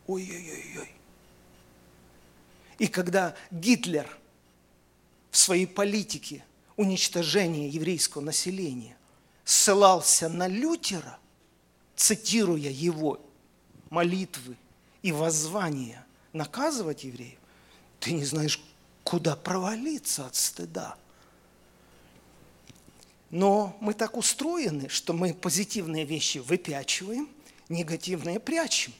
ой-ой-ой-ой. 0.08 0.92
И 2.78 2.88
когда 2.90 3.34
Гитлер 3.52 4.10
в 5.32 5.38
своей 5.38 5.68
политике 5.68 6.44
уничтожения 6.76 7.70
еврейского 7.70 8.22
населения 8.22 8.98
ссылался 9.46 10.28
на 10.28 10.48
Лютера, 10.48 11.18
цитируя 11.96 12.70
его 12.70 13.22
молитвы 13.90 14.58
и 15.06 15.12
воззвания 15.12 16.06
наказывать 16.34 17.03
евреев, 17.03 17.39
ты 17.99 18.12
не 18.12 18.26
знаешь, 18.26 18.62
куда 19.03 19.36
провалиться 19.36 20.26
от 20.26 20.36
стыда– 20.36 20.95
но 23.36 23.76
мы 23.82 23.93
так 23.93 24.16
устроены, 24.16 24.88
что 24.88 25.12
мы 25.12 25.34
позитивные 25.34 26.06
вещи 26.06 26.38
выпячиваем, 26.38 27.30
негативные 27.68 28.39
прячем. 28.39 28.93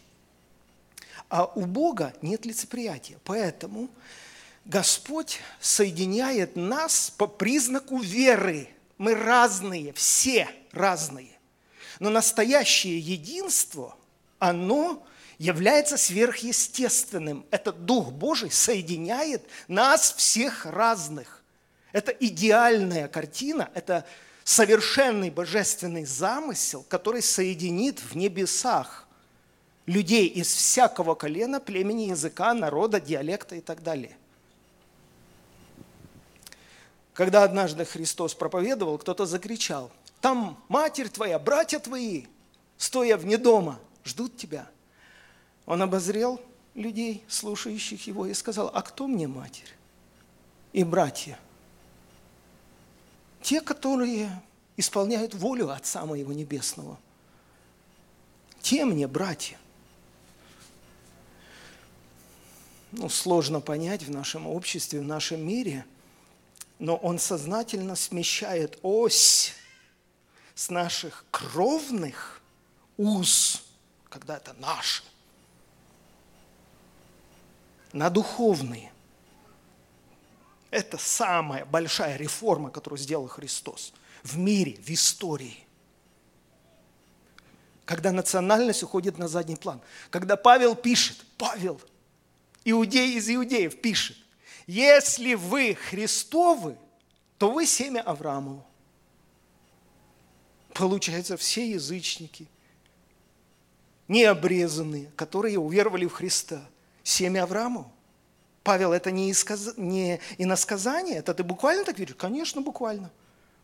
А 1.30 1.46
у 1.46 1.66
Бога 1.66 2.14
нет 2.22 2.46
лицеприятия. 2.46 3.18
Поэтому 3.24 3.90
Господь 4.66 5.40
соединяет 5.62 6.58
нас 6.58 7.14
по 7.16 7.28
признаку 7.28 8.00
веры. 8.00 8.68
Мы 8.98 9.16
разные, 9.16 9.94
все 9.94 10.50
разные. 10.74 11.32
Но 12.02 12.10
настоящее 12.10 13.00
единство, 13.00 13.96
оно 14.40 15.06
является 15.38 15.98
сверхъестественным. 15.98 17.46
Этот 17.52 17.86
Дух 17.86 18.12
Божий 18.12 18.52
соединяет 18.52 19.44
нас 19.68 20.14
всех 20.14 20.66
разных. 20.66 21.44
Это 21.92 22.12
идеальная 22.12 23.08
картина, 23.08 23.70
это 23.74 24.06
совершенный 24.44 25.30
божественный 25.30 26.06
замысел, 26.06 26.86
который 26.88 27.22
соединит 27.22 28.00
в 28.00 28.16
небесах 28.16 29.08
людей 29.86 30.28
из 30.28 30.54
всякого 30.54 31.16
колена, 31.16 31.60
племени, 31.60 32.10
языка, 32.10 32.54
народа, 32.54 33.00
диалекта 33.00 33.56
и 33.56 33.62
так 33.62 33.84
далее. 33.84 34.18
Когда 37.14 37.44
однажды 37.44 37.86
Христос 37.86 38.36
проповедовал, 38.36 38.98
кто-то 38.98 39.26
закричал, 39.26 39.92
там 40.20 40.62
матерь 40.68 41.08
твоя, 41.08 41.40
братья 41.40 41.80
твои, 41.80 42.26
стоя 42.78 43.16
вне 43.16 43.38
дома, 43.38 43.80
ждут 44.04 44.38
тебя. 44.38 44.68
Он 45.66 45.82
обозрел 45.82 46.42
людей, 46.74 47.24
слушающих 47.28 48.08
его, 48.08 48.26
и 48.26 48.34
сказал, 48.34 48.70
а 48.74 48.82
кто 48.82 49.08
мне 49.08 49.28
матерь 49.28 49.74
и 50.74 50.84
братья? 50.84 51.40
те, 53.46 53.62
которые 53.62 54.42
исполняют 54.76 55.36
волю 55.36 55.70
Отца 55.70 56.04
Моего 56.04 56.34
Небесного. 56.34 56.98
Те 58.60 58.86
мне, 58.86 59.08
братья. 59.08 59.60
Ну, 62.92 63.08
сложно 63.08 63.62
понять 63.62 64.02
в 64.02 64.10
нашем 64.10 64.48
обществе, 64.48 65.00
в 65.00 65.04
нашем 65.04 65.46
мире, 65.46 65.86
но 66.80 66.96
он 66.96 67.20
сознательно 67.20 67.96
смещает 67.96 68.80
ось 68.82 69.54
с 70.56 70.72
наших 70.72 71.24
кровных 71.30 72.42
уз, 72.98 73.62
когда 74.10 74.38
это 74.38 74.54
наши, 74.54 75.04
на 77.96 78.10
духовные. 78.10 78.92
Это 80.70 80.98
самая 80.98 81.64
большая 81.66 82.18
реформа, 82.18 82.70
которую 82.70 83.00
сделал 83.00 83.28
Христос 83.28 83.94
в 84.22 84.38
мире, 84.38 84.78
в 84.82 84.90
истории. 84.90 85.64
Когда 87.86 88.12
национальность 88.12 88.84
уходит 88.84 89.18
на 89.18 89.30
задний 89.30 89.56
план. 89.56 89.80
Когда 90.10 90.36
Павел 90.36 90.76
пишет, 90.76 91.26
Павел, 91.38 91.80
иудей 92.66 93.16
из 93.16 93.30
иудеев, 93.30 93.80
пишет, 93.80 94.18
если 94.68 95.36
вы 95.36 95.76
Христовы, 95.76 96.76
то 97.38 97.50
вы 97.52 97.66
семя 97.66 98.02
Авраамова. 98.02 98.66
Получается, 100.74 101.38
все 101.38 101.72
язычники, 101.72 102.48
необрезанные, 104.10 105.12
которые 105.16 105.60
уверовали 105.60 106.08
в 106.08 106.14
Христа, 106.14 106.68
семя 107.06 107.44
Авраамова. 107.44 107.90
Павел, 108.64 108.92
это 108.92 109.12
не, 109.12 109.32
исказ... 109.32 109.76
не 109.78 110.20
иносказание, 110.40 111.18
это 111.18 111.34
ты 111.34 111.44
буквально 111.44 111.86
так 111.86 112.00
видишь? 112.00 112.16
Конечно, 112.16 112.62
буквально. 112.62 113.12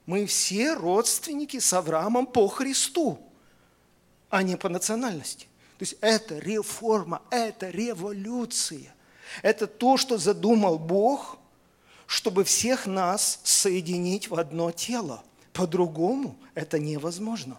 Мы 0.06 0.26
все 0.28 0.76
родственники 0.76 1.60
с 1.60 1.74
Авраамом 1.74 2.28
по 2.28 2.48
Христу, 2.48 3.20
а 4.30 4.44
не 4.44 4.56
по 4.56 4.70
национальности. 4.70 5.48
То 5.80 5.84
есть 5.84 5.96
это 6.02 6.38
реформа, 6.38 7.24
это 7.32 7.70
революция. 7.72 8.94
Это 9.42 9.66
то, 9.66 9.98
что 9.98 10.18
задумал 10.20 10.78
Бог, 10.78 11.40
чтобы 12.06 12.44
всех 12.44 12.86
нас 12.86 13.40
соединить 13.44 14.30
в 14.30 14.36
одно 14.36 14.72
тело. 14.72 15.24
По-другому 15.52 16.38
это 16.54 16.78
невозможно. 16.78 17.58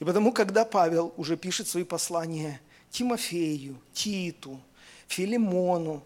И 0.00 0.04
потому, 0.04 0.32
когда 0.32 0.64
Павел 0.64 1.12
уже 1.18 1.36
пишет 1.36 1.68
свои 1.68 1.84
послания 1.84 2.60
Тимофею, 2.94 3.76
Титу, 3.92 4.60
Филимону, 5.08 6.04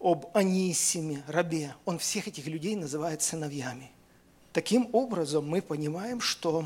об 0.00 0.30
Анисиме, 0.32 1.24
рабе. 1.26 1.74
Он 1.84 1.98
всех 1.98 2.28
этих 2.28 2.46
людей 2.46 2.76
называет 2.76 3.20
сыновьями. 3.20 3.90
Таким 4.52 4.88
образом 4.92 5.48
мы 5.48 5.60
понимаем, 5.60 6.20
что, 6.20 6.64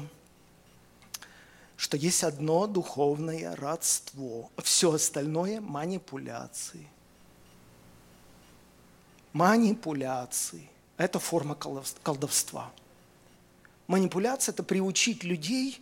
что 1.79 1.97
есть 1.97 2.25
одно 2.25 2.67
духовное 2.67 3.57
родство, 3.57 4.51
все 4.63 4.93
остальное– 4.93 5.61
манипуляции. 5.63 6.87
Манипуляции– 9.33 10.69
это 10.99 11.19
форма 11.19 11.55
колдовства. 11.55 12.71
Манипуляция– 13.87 14.53
это 14.55 14.63
приучить 14.63 15.25
людей, 15.25 15.81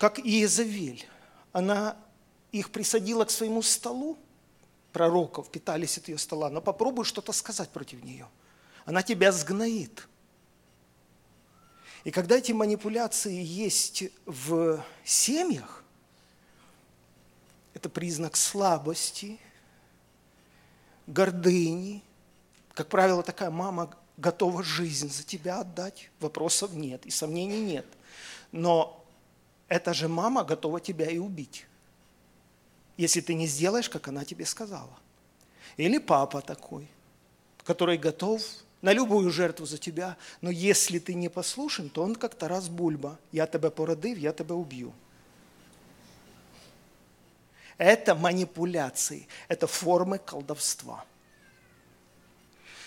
как 0.00 0.18
Иезавель. 0.18 1.06
Она 1.52 1.94
их 2.52 2.70
присадила 2.70 3.26
к 3.26 3.30
своему 3.30 3.60
столу, 3.60 4.18
пророков 4.92 5.50
питались 5.50 5.98
от 5.98 6.08
ее 6.08 6.16
стола, 6.16 6.48
но 6.48 6.62
попробуй 6.62 7.04
что-то 7.04 7.32
сказать 7.32 7.68
против 7.68 8.02
нее. 8.02 8.26
Она 8.86 9.02
тебя 9.02 9.30
сгноит. 9.30 10.08
И 12.04 12.10
когда 12.10 12.38
эти 12.38 12.52
манипуляции 12.52 13.42
есть 13.42 14.04
в 14.24 14.82
семьях, 15.04 15.84
это 17.74 17.90
признак 17.90 18.36
слабости, 18.36 19.38
гордыни. 21.06 22.02
Как 22.72 22.88
правило, 22.88 23.22
такая 23.22 23.50
мама 23.50 23.94
готова 24.16 24.62
жизнь 24.62 25.12
за 25.12 25.24
тебя 25.24 25.60
отдать, 25.60 26.10
вопросов 26.20 26.72
нет 26.72 27.04
и 27.04 27.10
сомнений 27.10 27.60
нет. 27.60 27.86
Но 28.50 28.99
эта 29.70 29.94
же 29.94 30.08
мама 30.08 30.44
готова 30.44 30.80
тебя 30.80 31.06
и 31.06 31.16
убить 31.16 31.64
если 33.00 33.22
ты 33.22 33.32
не 33.32 33.46
сделаешь, 33.46 33.88
как 33.88 34.08
она 34.08 34.26
тебе 34.26 34.44
сказала. 34.44 34.94
Или 35.78 35.96
папа 35.96 36.42
такой, 36.42 36.86
который 37.64 37.96
готов 37.96 38.42
на 38.82 38.92
любую 38.92 39.30
жертву 39.30 39.64
за 39.64 39.78
тебя, 39.78 40.18
но 40.42 40.50
если 40.50 40.98
ты 40.98 41.14
не 41.14 41.30
послушен, 41.30 41.88
то 41.88 42.02
он 42.02 42.14
как 42.14 42.34
Тарас 42.34 42.68
Бульба. 42.68 43.18
Я 43.32 43.46
тебя 43.46 43.70
породив, 43.70 44.18
я 44.18 44.34
тебя 44.34 44.54
убью. 44.54 44.92
Это 47.78 48.14
манипуляции, 48.14 49.26
это 49.48 49.66
формы 49.66 50.18
колдовства. 50.18 51.06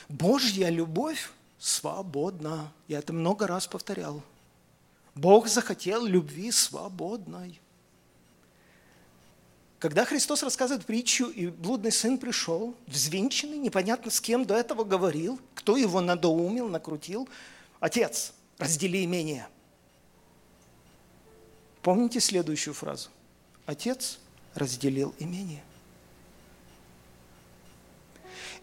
Божья 0.09 0.69
любовь 0.69 1.31
свободна. 1.57 2.71
Я 2.87 2.99
это 2.99 3.13
много 3.13 3.47
раз 3.47 3.65
повторял. 3.65 4.21
Бог 5.15 5.47
захотел 5.47 6.05
любви 6.05 6.51
свободной. 6.51 7.59
Когда 9.79 10.05
Христос 10.05 10.43
рассказывает 10.43 10.85
притчу, 10.85 11.27
и 11.27 11.47
блудный 11.47 11.91
сын 11.91 12.17
пришел, 12.17 12.73
взвинченный, 12.87 13.57
непонятно 13.57 14.09
с 14.09 14.21
кем 14.21 14.45
до 14.45 14.55
этого 14.55 14.85
говорил, 14.85 15.39
кто 15.55 15.75
его 15.75 15.99
надоумил, 15.99 16.69
накрутил, 16.69 17.27
отец, 17.79 18.33
раздели 18.57 19.03
имение. 19.03 19.47
Помните 21.81 22.21
следующую 22.21 22.73
фразу? 22.73 23.09
Отец 23.65 24.19
разделил 24.55 25.13
имение. 25.19 25.63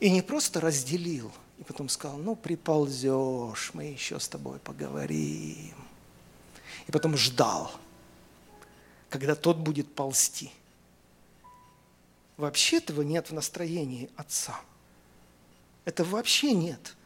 И 0.00 0.10
не 0.10 0.22
просто 0.22 0.60
разделил, 0.60 1.30
и 1.58 1.62
потом 1.62 1.90
сказал, 1.90 2.16
ну, 2.16 2.34
приползешь, 2.34 3.72
мы 3.74 3.84
еще 3.84 4.18
с 4.18 4.26
тобой 4.26 4.58
поговорим. 4.58 5.79
И 6.90 6.92
потом 6.92 7.16
ждал, 7.16 7.70
когда 9.10 9.36
тот 9.36 9.58
будет 9.58 9.94
ползти. 9.94 10.50
Вообще 12.36 12.78
этого 12.78 13.02
нет 13.02 13.30
в 13.30 13.32
настроении 13.32 14.10
отца. 14.16 14.60
Это 15.84 16.02
вообще 16.02 16.50
нет. 16.52 16.96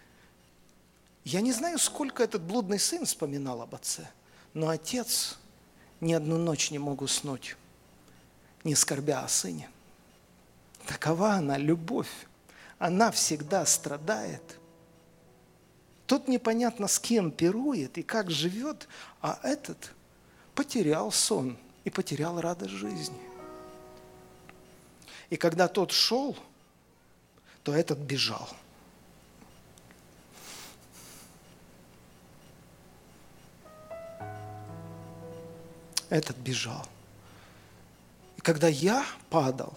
Я 1.22 1.43
не 1.43 1.53
знаю, 1.53 1.78
сколько 1.78 2.22
этот 2.22 2.41
блудный 2.41 2.78
сын 2.78 3.05
вспоминал 3.05 3.61
об 3.61 3.74
отце, 3.74 4.09
но 4.55 4.70
отец 4.70 5.37
ни 6.01 6.14
одну 6.14 6.39
ночь 6.39 6.70
не 6.70 6.78
мог 6.78 7.03
уснуть, 7.03 7.55
не 8.64 8.74
скорбя 8.74 9.22
о 9.22 9.28
сыне. 9.28 9.68
Такова 10.87 11.32
она, 11.32 11.59
любовь. 11.59 12.26
Она 12.78 13.11
всегда 13.11 13.66
страдает. 13.66 14.59
Тот 16.07 16.28
непонятно 16.28 16.86
с 16.86 16.98
кем 16.98 17.30
пирует 17.30 17.98
и 17.98 18.02
как 18.02 18.30
живет, 18.30 18.88
а 19.20 19.38
этот 19.42 19.92
потерял 20.55 21.11
сон 21.11 21.57
и 21.84 21.90
потерял 21.90 22.40
радость 22.40 22.72
жизни. 22.72 23.20
И 25.30 25.36
когда 25.36 25.68
тот 25.68 25.92
шел, 25.92 26.36
то 27.62 27.74
этот 27.74 27.98
бежал– 27.98 28.48
этот 36.14 36.36
бежал. 36.36 36.86
И 38.36 38.40
когда 38.40 38.68
я 38.68 39.05
падал, 39.30 39.74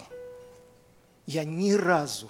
я 1.25 1.43
ни 1.43 1.71
разу 1.71 2.29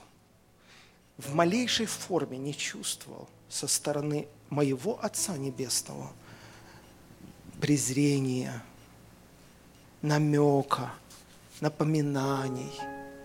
в 1.18 1.36
малейшей 1.36 1.88
форме 1.88 2.38
не 2.38 2.56
чувствовал 2.56 3.28
со 3.50 3.68
стороны 3.68 4.28
моего 4.50 5.04
Отца 5.04 5.38
Небесного 5.38 6.12
презрения, 7.60 8.64
намека, 10.02 10.94
напоминаний. 11.60 12.72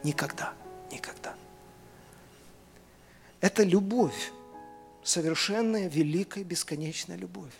Никогда, 0.03 0.55
никогда. 0.91 1.35
Это 3.41 3.63
любовь, 3.63 4.33
совершенная, 5.05 5.89
великая, 5.89 6.45
бесконечная 6.45 7.17
любовь. 7.17 7.53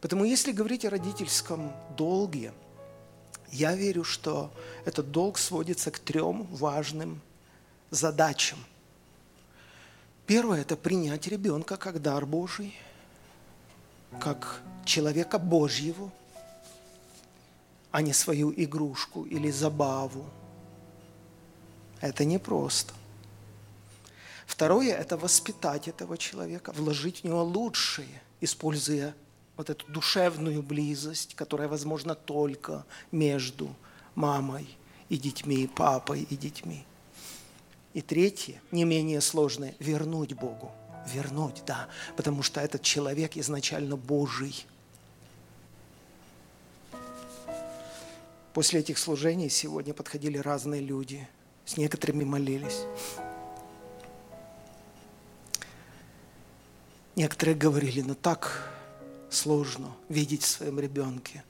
Поэтому 0.00 0.24
если 0.24 0.52
говорить 0.52 0.84
о 0.84 0.90
родительском 0.90 1.72
долге, 1.96 2.52
я 3.50 3.74
верю, 3.74 4.04
что 4.04 4.52
этот 4.84 5.10
долг 5.10 5.38
сводится 5.38 5.90
к 5.90 5.98
трем 5.98 6.44
важным 6.50 7.20
задачам. 7.90 8.58
Первое– 10.26 10.60
это 10.62 10.76
принять 10.76 11.26
ребенка 11.26 11.76
как 11.76 12.00
дар 12.00 12.24
Божий, 12.24 12.74
как 14.20 14.62
человека 14.86 15.38
Божьего, 15.38 16.10
а 17.90 18.00
не 18.00 18.12
свою 18.12 18.52
игрушку 18.56 19.24
или 19.24 19.50
забаву. 19.50 20.24
Это 22.00 22.24
непросто. 22.24 22.94
Второе– 24.46 24.94
это 24.96 25.16
воспитать 25.16 25.88
этого 25.88 26.16
человека, 26.16 26.72
вложить 26.72 27.20
в 27.20 27.24
него 27.24 27.44
лучшее, 27.44 28.22
используя 28.40 29.14
вот 29.56 29.68
эту 29.70 29.86
душевную 29.92 30.62
близость, 30.62 31.34
которая 31.34 31.68
возможна 31.68 32.14
только 32.14 32.84
между 33.12 33.74
мамой 34.14 34.68
и 35.08 35.16
детьми, 35.16 35.66
папой 35.66 36.26
и 36.28 36.36
детьми. 36.36 36.84
И 37.94 38.02
третье, 38.02 38.60
не 38.72 38.84
менее 38.84 39.20
сложное, 39.20 39.74
вернуть 39.78 40.34
Богу. 40.34 40.72
Вернуть, 41.06 41.62
да, 41.64 41.88
потому 42.16 42.42
что 42.42 42.60
этот 42.60 42.82
человек 42.82 43.36
изначально 43.36 43.96
Божий. 43.96 44.66
После 48.52 48.80
этих 48.80 48.98
служений 48.98 49.48
сегодня 49.48 49.94
подходили 49.94 50.38
разные 50.38 50.80
люди, 50.80 51.26
с 51.64 51.76
некоторыми 51.76 52.24
молились. 52.24 52.82
Некоторые 57.16 57.54
говорили, 57.54 58.00
ну 58.00 58.14
так 58.14 58.72
сложно 59.30 59.94
видеть 60.08 60.42
в 60.42 60.48
своем 60.48 60.80
ребенке 60.80 61.44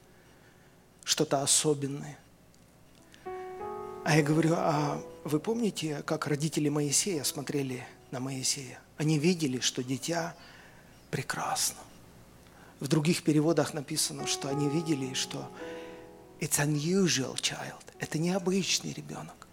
что-то 1.05 1.43
особенное. 1.43 2.19
А 3.25 4.17
я 4.17 4.23
говорю, 4.23 4.55
а 4.57 5.03
вы 5.25 5.41
помните, 5.41 6.03
как 6.05 6.27
родители 6.27 6.69
Моисея 6.69 7.25
смотрели 7.25 7.87
на 8.11 8.21
Моисея? 8.21 8.79
Они 8.99 9.19
видели, 9.19 9.59
что 9.61 9.83
дитя 9.83 10.37
прекрасно. 11.11 11.79
В 12.79 12.89
других 12.89 13.23
переводах 13.23 13.73
написано, 13.73 14.27
что 14.27 14.49
они 14.49 14.69
видели, 14.69 15.15
что 15.15 15.51
it's 16.41 16.59
unusual 16.59 17.35
child. 17.37 17.83
Это 17.99 18.19
необычный 18.19 18.93
ребенок. 18.93 19.49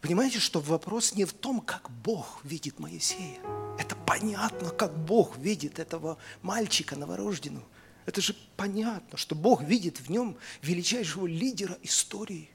Понимаете, 0.00 0.38
что 0.38 0.60
вопрос 0.60 1.14
не 1.14 1.24
в 1.26 1.32
том, 1.32 1.60
как 1.60 1.90
Бог 1.90 2.40
видит 2.44 2.78
Моисея. 2.78 3.38
Это 3.78 3.94
понятно, 3.94 4.70
как 4.70 4.96
Бог 4.96 5.36
видит 5.36 5.78
этого 5.78 6.16
мальчика 6.40 6.96
новорожденного. 6.96 7.66
Это 8.06 8.22
же 8.22 8.34
понятно, 8.56 9.18
что 9.18 9.34
Бог 9.34 9.62
видит 9.62 10.00
в 10.00 10.08
нем 10.08 10.38
величайшего 10.62 11.26
лидера 11.26 11.76
истории. 11.82 12.48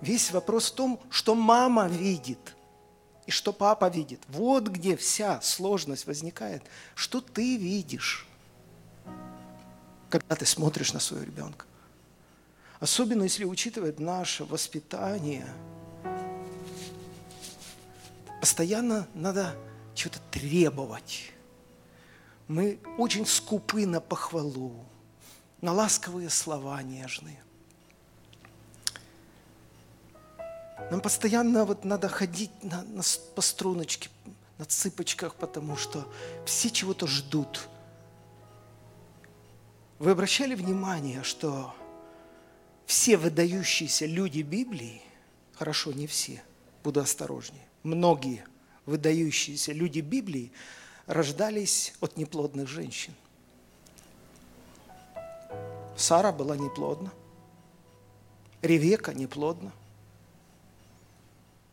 Весь 0.00 0.30
вопрос 0.30 0.70
в 0.70 0.74
том, 0.74 1.00
что 1.10 1.34
мама 1.34 1.88
видит 1.88 2.56
и 3.26 3.30
что 3.30 3.52
папа 3.52 3.88
видит. 3.88 4.20
Вот 4.28 4.68
где 4.68 4.96
вся 4.96 5.40
сложность 5.40 6.06
возникает. 6.06 6.62
Что 6.94 7.20
ты 7.20 7.56
видишь, 7.56 8.26
когда 10.08 10.36
ты 10.36 10.46
смотришь 10.46 10.92
на 10.92 11.00
своего 11.00 11.24
ребенка. 11.24 11.66
Особенно 12.78 13.24
если 13.24 13.44
учитывать 13.44 14.00
наше 14.00 14.44
воспитание– 14.44 15.46
Постоянно 18.40 19.06
надо 19.12 19.54
что-то 19.94 20.18
требовать. 20.30 21.32
Мы 22.48 22.80
очень 22.96 23.26
скупы 23.26 23.86
на 23.86 24.00
похвалу, 24.00 24.86
на 25.60 25.72
ласковые 25.72 26.30
слова 26.30 26.82
нежные. 26.82 27.44
Нам 30.90 31.00
постоянно 31.00 31.64
вот 31.64 31.84
надо 31.84 32.08
ходить 32.08 32.50
на, 32.62 32.82
на, 32.82 33.02
по 33.34 33.42
струночке, 33.42 34.08
на 34.58 34.64
цыпочках, 34.64 35.34
потому 35.34 35.76
что 35.76 36.06
все 36.44 36.70
чего-то 36.70 37.06
ждут. 37.06 37.68
Вы 39.98 40.12
обращали 40.12 40.54
внимание, 40.54 41.22
что 41.22 41.74
все 42.86 43.16
выдающиеся 43.16 44.06
люди 44.06 44.42
Библии, 44.42 45.02
хорошо, 45.54 45.92
не 45.92 46.06
все, 46.06 46.42
буду 46.82 47.00
осторожнее, 47.00 47.64
многие 47.82 48.44
выдающиеся 48.86 49.72
люди 49.72 50.00
Библии 50.00 50.52
рождались 51.06 51.94
от 52.00 52.16
неплодных 52.16 52.68
женщин. 52.68 53.14
Сара 55.96 56.32
была 56.32 56.56
неплодна, 56.56 57.12
Ревека 58.62 59.14
неплодна. 59.14 59.72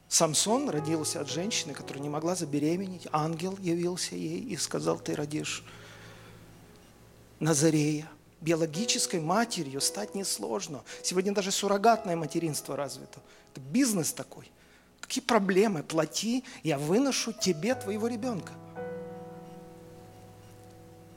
Самсон 0.09 0.69
родился 0.69 1.19
от 1.19 1.29
женщины, 1.29 1.73
которая 1.73 2.01
не 2.01 2.09
могла 2.09 2.35
забеременеть. 2.35 3.07
Ангел 3.11 3.57
явился 3.59 4.15
ей 4.15 4.39
и 4.39 4.55
сказал, 4.55 4.99
ты 4.99 5.15
родишь 5.15 5.63
Назарея. 7.39 8.09
Биологической 8.39 9.19
матерью 9.19 9.81
стать 9.81 10.13
несложно. 10.13 10.83
Сегодня 11.01 11.33
даже 11.33 11.51
суррогатное 11.51 12.15
материнство 12.15 12.75
развито. 12.75 13.19
Это 13.51 13.61
бизнес 13.61 14.13
такой. 14.13 14.49
Какие 15.01 15.23
проблемы? 15.23 15.81
Плати, 15.81 16.43
я 16.63 16.77
выношу 16.77 17.33
тебе 17.33 17.73
твоего 17.73 18.07
ребенка. 18.07 18.53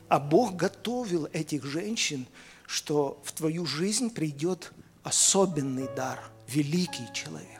А 0.08 0.18
Бог 0.18 0.56
готовил 0.56 1.28
этих 1.32 1.64
женщин, 1.64 2.26
что 2.66 3.20
в 3.22 3.32
твою 3.32 3.66
жизнь 3.66 4.10
придет 4.10 4.72
особенный 5.02 5.88
дар, 5.94 6.20
великий 6.48 7.12
человек. 7.12 7.59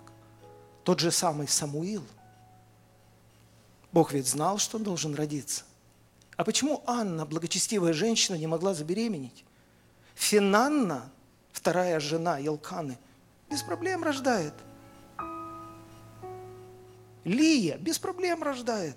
Тот 0.85 1.01
же 1.01 1.11
самый 1.11 1.49
Самуил. 1.49 2.05
Бог 3.93 4.12
ведь 4.12 4.26
знал, 4.26 4.59
что 4.59 4.76
он 4.76 4.85
должен 4.85 5.14
родиться. 5.14 5.64
А 6.37 6.45
почему 6.45 6.83
Анна, 6.87 7.26
благочестивая 7.26 7.93
женщина, 7.93 8.37
не 8.37 8.47
могла 8.47 8.72
забеременеть? 8.72 9.45
Финанна, 10.14 11.11
вторая 11.53 12.01
жена 12.01 12.39
Елканы, 12.39 12.99
без 13.49 13.62
проблем 13.62 14.03
рождает– 14.05 14.55
Лия 17.24 17.76
без 17.76 17.99
проблем 17.99 18.43
рождает. 18.43 18.97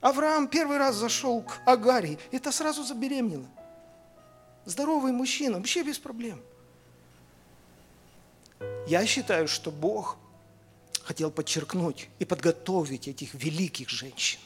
Авраам 0.00 0.48
первый 0.48 0.78
раз 0.78 0.96
зашел 0.96 1.42
к 1.42 1.60
Агаре, 1.66 2.18
это 2.30 2.52
сразу 2.52 2.84
забеременела. 2.84 3.46
Здоровый 4.64 5.12
мужчина, 5.12 5.56
вообще 5.56 5.82
без 5.82 5.98
проблем. 5.98 6.40
Я 8.88 9.04
считаю, 9.04 9.48
что 9.48 9.70
Бог 9.70 10.16
хотел 11.02 11.30
подчеркнуть 11.30 12.08
и 12.18 12.24
подготовить 12.24 13.06
этих 13.06 13.34
великих 13.34 13.90
женщин. 13.90 14.40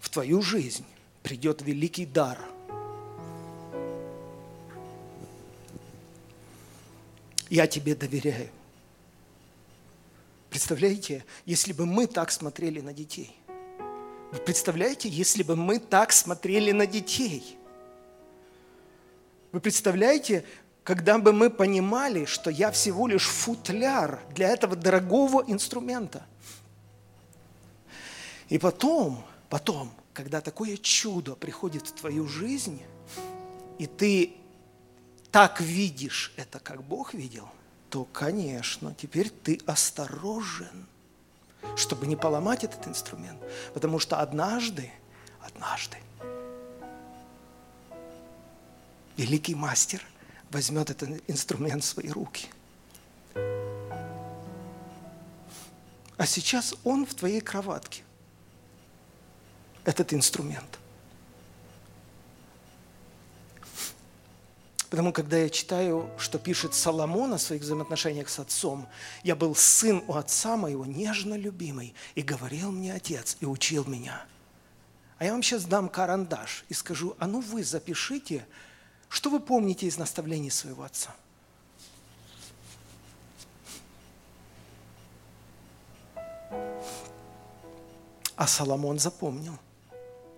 В 0.00 0.08
твою 0.08 0.40
жизнь 0.40 0.86
придет 1.22 1.60
великий 1.60 2.06
дар. 2.06 2.38
Я 7.50 7.66
тебе 7.66 7.94
доверяю. 7.94 8.48
Представляете, 10.48 11.26
если 11.44 11.74
бы 11.74 11.84
мы 11.84 12.06
так 12.06 12.30
смотрели 12.30 12.80
на 12.80 12.94
детей? 12.94 13.36
Вы 14.32 14.38
представляете, 14.38 15.10
если 15.10 15.42
бы 15.42 15.56
мы 15.56 15.78
так 15.78 16.10
смотрели 16.10 16.70
на 16.72 16.86
детей? 16.86 17.58
Вы 19.52 19.60
представляете, 19.60 20.46
когда 20.84 21.16
бы 21.16 21.32
мы 21.32 21.48
понимали, 21.48 22.26
что 22.26 22.50
я 22.50 22.70
всего 22.70 23.08
лишь 23.08 23.26
футляр 23.26 24.20
для 24.34 24.50
этого 24.50 24.76
дорогого 24.76 25.42
инструмента. 25.46 26.26
И 28.50 28.58
потом, 28.58 29.24
потом, 29.48 29.90
когда 30.12 30.42
такое 30.42 30.76
чудо 30.76 31.34
приходит 31.34 31.86
в 31.86 31.92
твою 31.92 32.28
жизнь, 32.28 32.82
и 33.78 33.86
ты 33.86 34.34
так 35.32 35.60
видишь 35.60 36.34
это, 36.36 36.60
как 36.60 36.84
Бог 36.84 37.14
видел, 37.14 37.48
то, 37.88 38.04
конечно, 38.04 38.94
теперь 38.94 39.30
ты 39.30 39.60
осторожен, 39.66 40.86
чтобы 41.76 42.06
не 42.06 42.14
поломать 42.14 42.62
этот 42.62 42.86
инструмент. 42.86 43.40
Потому 43.72 43.98
что 43.98 44.20
однажды, 44.20 44.92
однажды, 45.40 45.96
великий 49.16 49.54
мастер– 49.54 50.06
возьмет 50.54 50.88
этот 50.88 51.22
инструмент 51.28 51.82
в 51.82 51.86
свои 51.86 52.08
руки. 52.08 52.46
А 56.16 56.26
сейчас 56.26 56.74
он 56.84 57.04
в 57.04 57.14
твоей 57.14 57.40
кроватке. 57.40 58.02
Этот 59.84 60.14
инструмент. 60.14 60.78
Потому 64.88 65.12
когда 65.12 65.38
я 65.38 65.50
читаю, 65.50 66.08
что 66.18 66.38
пишет 66.38 66.72
Соломон 66.72 67.34
о 67.34 67.38
своих 67.38 67.62
взаимоотношениях 67.62 68.28
с 68.28 68.38
отцом, 68.38 68.86
я 69.24 69.34
был 69.34 69.56
сын 69.56 70.04
у 70.06 70.14
отца 70.14 70.56
моего, 70.56 70.86
нежно 70.86 71.34
любимый, 71.34 71.94
и 72.14 72.22
говорил 72.22 72.70
мне 72.70 72.94
отец, 72.94 73.36
и 73.40 73.44
учил 73.44 73.84
меня. 73.86 74.24
А 75.18 75.24
я 75.24 75.32
вам 75.32 75.42
сейчас 75.42 75.64
дам 75.64 75.88
карандаш 75.88 76.64
и 76.68 76.74
скажу, 76.74 77.16
а 77.18 77.26
ну 77.26 77.40
вы 77.40 77.64
запишите, 77.64 78.46
что 79.14 79.30
вы 79.30 79.38
помните 79.38 79.86
из 79.86 79.96
наставлений 79.96 80.50
своего 80.50 80.82
отца? 80.82 81.14
А 88.34 88.48
Соломон 88.48 88.98
запомнил. 88.98 89.56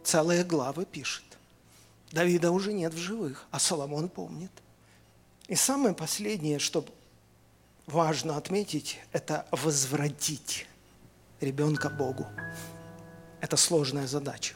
Целые 0.05 0.45
главы 0.45 0.85
пишет. 0.85 1.25
Давида 2.13 2.51
уже 2.51 2.75
нет 2.75 2.93
в 2.93 2.99
живых, 2.99 3.47
а 3.51 3.59
Соломон 3.59 4.11
помнит. 4.11 4.53
И 5.49 5.55
самое 5.55 5.95
последнее, 5.95 6.59
что 6.59 6.85
важно 7.87 8.37
отметить, 8.37 8.99
это 9.13 9.47
возвратить 9.53 10.67
ребенка 11.41 11.89
Богу. 11.89 12.27
Это 13.41 13.57
сложная 13.57 14.07
задача 14.07 14.55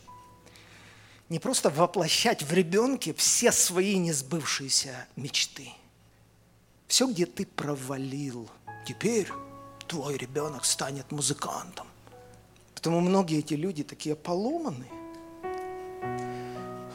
не 1.31 1.39
просто 1.39 1.70
воплощать 1.70 2.43
в 2.43 2.53
ребенке 2.53 3.14
все 3.14 3.53
свои 3.53 3.97
несбывшиеся 3.97 5.07
мечты. 5.14 5.70
Все, 6.89 7.07
где 7.07 7.24
ты 7.24 7.47
провалил, 7.47 8.51
теперь 8.85 9.28
твой 9.87 10.16
ребенок 10.18 10.64
станет 10.64 11.12
музыкантом. 11.12 11.87
Потому 12.74 13.01
многие 13.01 13.39
эти 13.39 13.55
люди 13.55 13.85
такие 13.85 14.16
поломанные. 14.16 14.91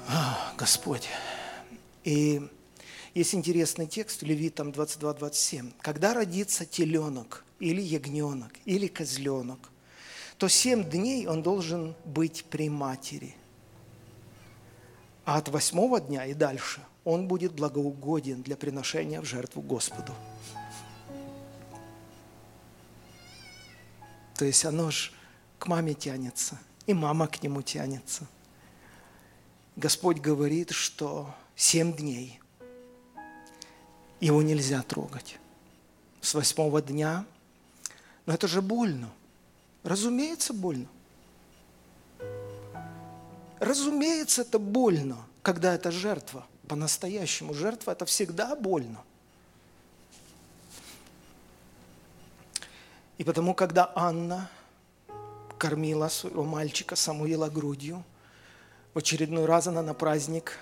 А, 0.09 0.53
Господь. 0.57 1.07
И 2.03 2.45
есть 3.13 3.33
интересный 3.33 3.87
текст 3.87 4.21
Левитам 4.21 4.71
22-27. 4.71 5.71
Когда 5.79 6.13
родится 6.13 6.65
теленок 6.65 7.45
или 7.59 7.81
ягненок 7.81 8.51
или 8.65 8.87
козленок, 8.87 9.59
то 10.37 10.49
семь 10.49 10.83
дней 10.83 11.25
он 11.25 11.41
должен 11.41 11.95
быть 12.03 12.43
при 12.49 12.67
матери– 12.67 13.33
а 15.25 15.37
от 15.37 15.49
восьмого 15.49 15.99
дня 15.99 16.25
и 16.25 16.33
дальше 16.33 16.81
он 17.03 17.27
будет 17.27 17.53
благоугоден 17.53 18.41
для 18.41 18.55
приношения 18.55 19.21
в 19.21 19.25
жертву 19.25 19.61
Господу. 19.61 20.13
То 24.35 24.45
есть 24.45 24.65
оно 24.65 24.91
же 24.91 25.11
к 25.59 25.67
маме 25.67 25.93
тянется, 25.93 26.59
и 26.85 26.93
мама 26.93 27.27
к 27.27 27.41
нему 27.41 27.61
тянется. 27.61 28.27
Господь 29.75 30.19
говорит, 30.19 30.71
что 30.71 31.33
семь 31.55 31.95
дней 31.95 32.39
его 34.19 34.41
нельзя 34.41 34.81
трогать. 34.83 35.37
С 36.21 36.33
восьмого 36.33 36.81
дня, 36.81 37.25
но 38.25 38.33
это 38.33 38.47
же 38.47 38.61
больно. 38.61 39.09
Разумеется, 39.83 40.53
больно. 40.53 40.87
Разумеется, 43.59 44.41
это 44.41 44.59
больно, 44.59 45.17
когда 45.41 45.73
это 45.73 45.91
жертва. 45.91 46.45
По-настоящему 46.67 47.53
жертва– 47.53 47.91
это 47.93 48.05
всегда 48.05 48.55
больно. 48.55 49.03
И 53.17 53.23
потому, 53.23 53.53
когда 53.53 53.91
Анна 53.95 54.49
кормила 55.57 56.09
своего 56.09 56.43
мальчика 56.43 56.95
Самуила 56.95 57.49
грудью, 57.49 58.03
в 58.93 58.97
очередной 58.97 59.45
раз 59.45 59.67
она 59.67 59.81
на 59.81 59.93
праздник 59.93 60.57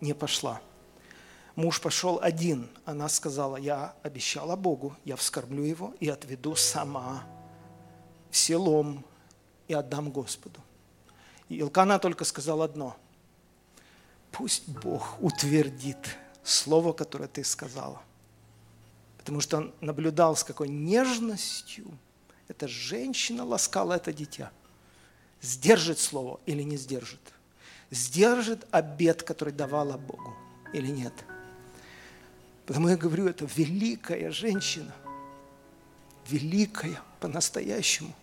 не 0.00 0.12
пошла. 0.14 0.60
Муж 1.56 1.80
пошел 1.80 2.18
один. 2.20 2.68
Она 2.84 3.08
сказала, 3.08 3.56
я 3.56 3.94
обещала 4.02 4.56
Богу, 4.56 4.96
я 5.04 5.16
вскормлю 5.16 5.62
его 5.62 5.94
и 6.00 6.08
отведу 6.08 6.56
сама 6.56 7.24
в 8.30 8.36
селом 8.36 9.04
и 9.68 9.74
отдам 9.74 10.10
Господу. 10.10 10.60
И 11.48 11.56
Илкана 11.56 11.98
только 11.98 12.24
сказал 12.24 12.62
одно. 12.62 12.96
Пусть 14.32 14.68
Бог 14.68 15.16
утвердит 15.20 16.16
слово, 16.42 16.92
которое 16.92 17.28
ты 17.28 17.44
сказала. 17.44 18.02
Потому 19.18 19.40
что 19.40 19.58
он 19.58 19.74
наблюдал, 19.80 20.36
с 20.36 20.44
какой 20.44 20.68
нежностью 20.68 21.86
эта 22.48 22.68
женщина 22.68 23.44
ласкала 23.44 23.94
это 23.94 24.12
дитя. 24.12 24.50
Сдержит 25.40 25.98
слово 25.98 26.40
или 26.46 26.62
не 26.62 26.76
сдержит? 26.76 27.20
Сдержит 27.90 28.66
обед, 28.70 29.22
который 29.22 29.52
давала 29.52 29.96
Богу 29.96 30.34
или 30.72 30.88
нет? 30.88 31.12
Потому 32.66 32.88
я 32.88 32.96
говорю, 32.96 33.28
это 33.28 33.46
великая 33.54 34.30
женщина. 34.30 34.94
Великая 36.28 37.00
по-настоящему 37.20 38.14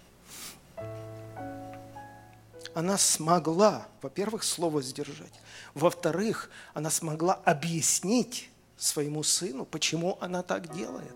она 2.74 2.98
смогла, 2.98 3.88
во-первых, 4.02 4.44
слово 4.44 4.82
сдержать, 4.82 5.34
во-вторых, 5.74 6.50
она 6.74 6.90
смогла 6.90 7.34
объяснить 7.46 8.50
своему 8.78 9.24
сыну, 9.24 9.66
почему 9.66 10.18
она 10.22 10.44
так 10.44 10.74
делает. 10.74 11.16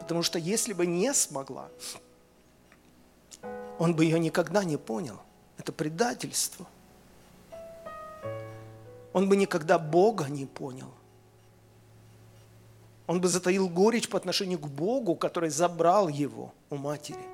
Потому 0.00 0.22
что 0.22 0.38
если 0.38 0.72
бы 0.72 0.86
не 0.86 1.14
смогла, 1.14 1.68
он 3.78 3.94
бы 3.94 4.04
ее 4.04 4.18
никогда 4.18 4.64
не 4.64 4.76
понял. 4.76 5.20
Это 5.58 5.72
предательство. 5.72 6.66
Он 9.12 9.28
бы 9.28 9.36
никогда 9.36 9.78
Бога 9.78 10.24
не 10.24 10.46
понял. 10.46 10.92
Он 13.06 13.20
бы 13.20 13.28
затаил 13.28 13.68
горечь 13.68 14.08
по 14.08 14.16
отношению 14.16 14.58
к 14.58 14.68
Богу, 14.68 15.14
который 15.14 15.50
забрал 15.50 16.08
его 16.08 16.52
у 16.70 16.76
матери. 16.76 17.31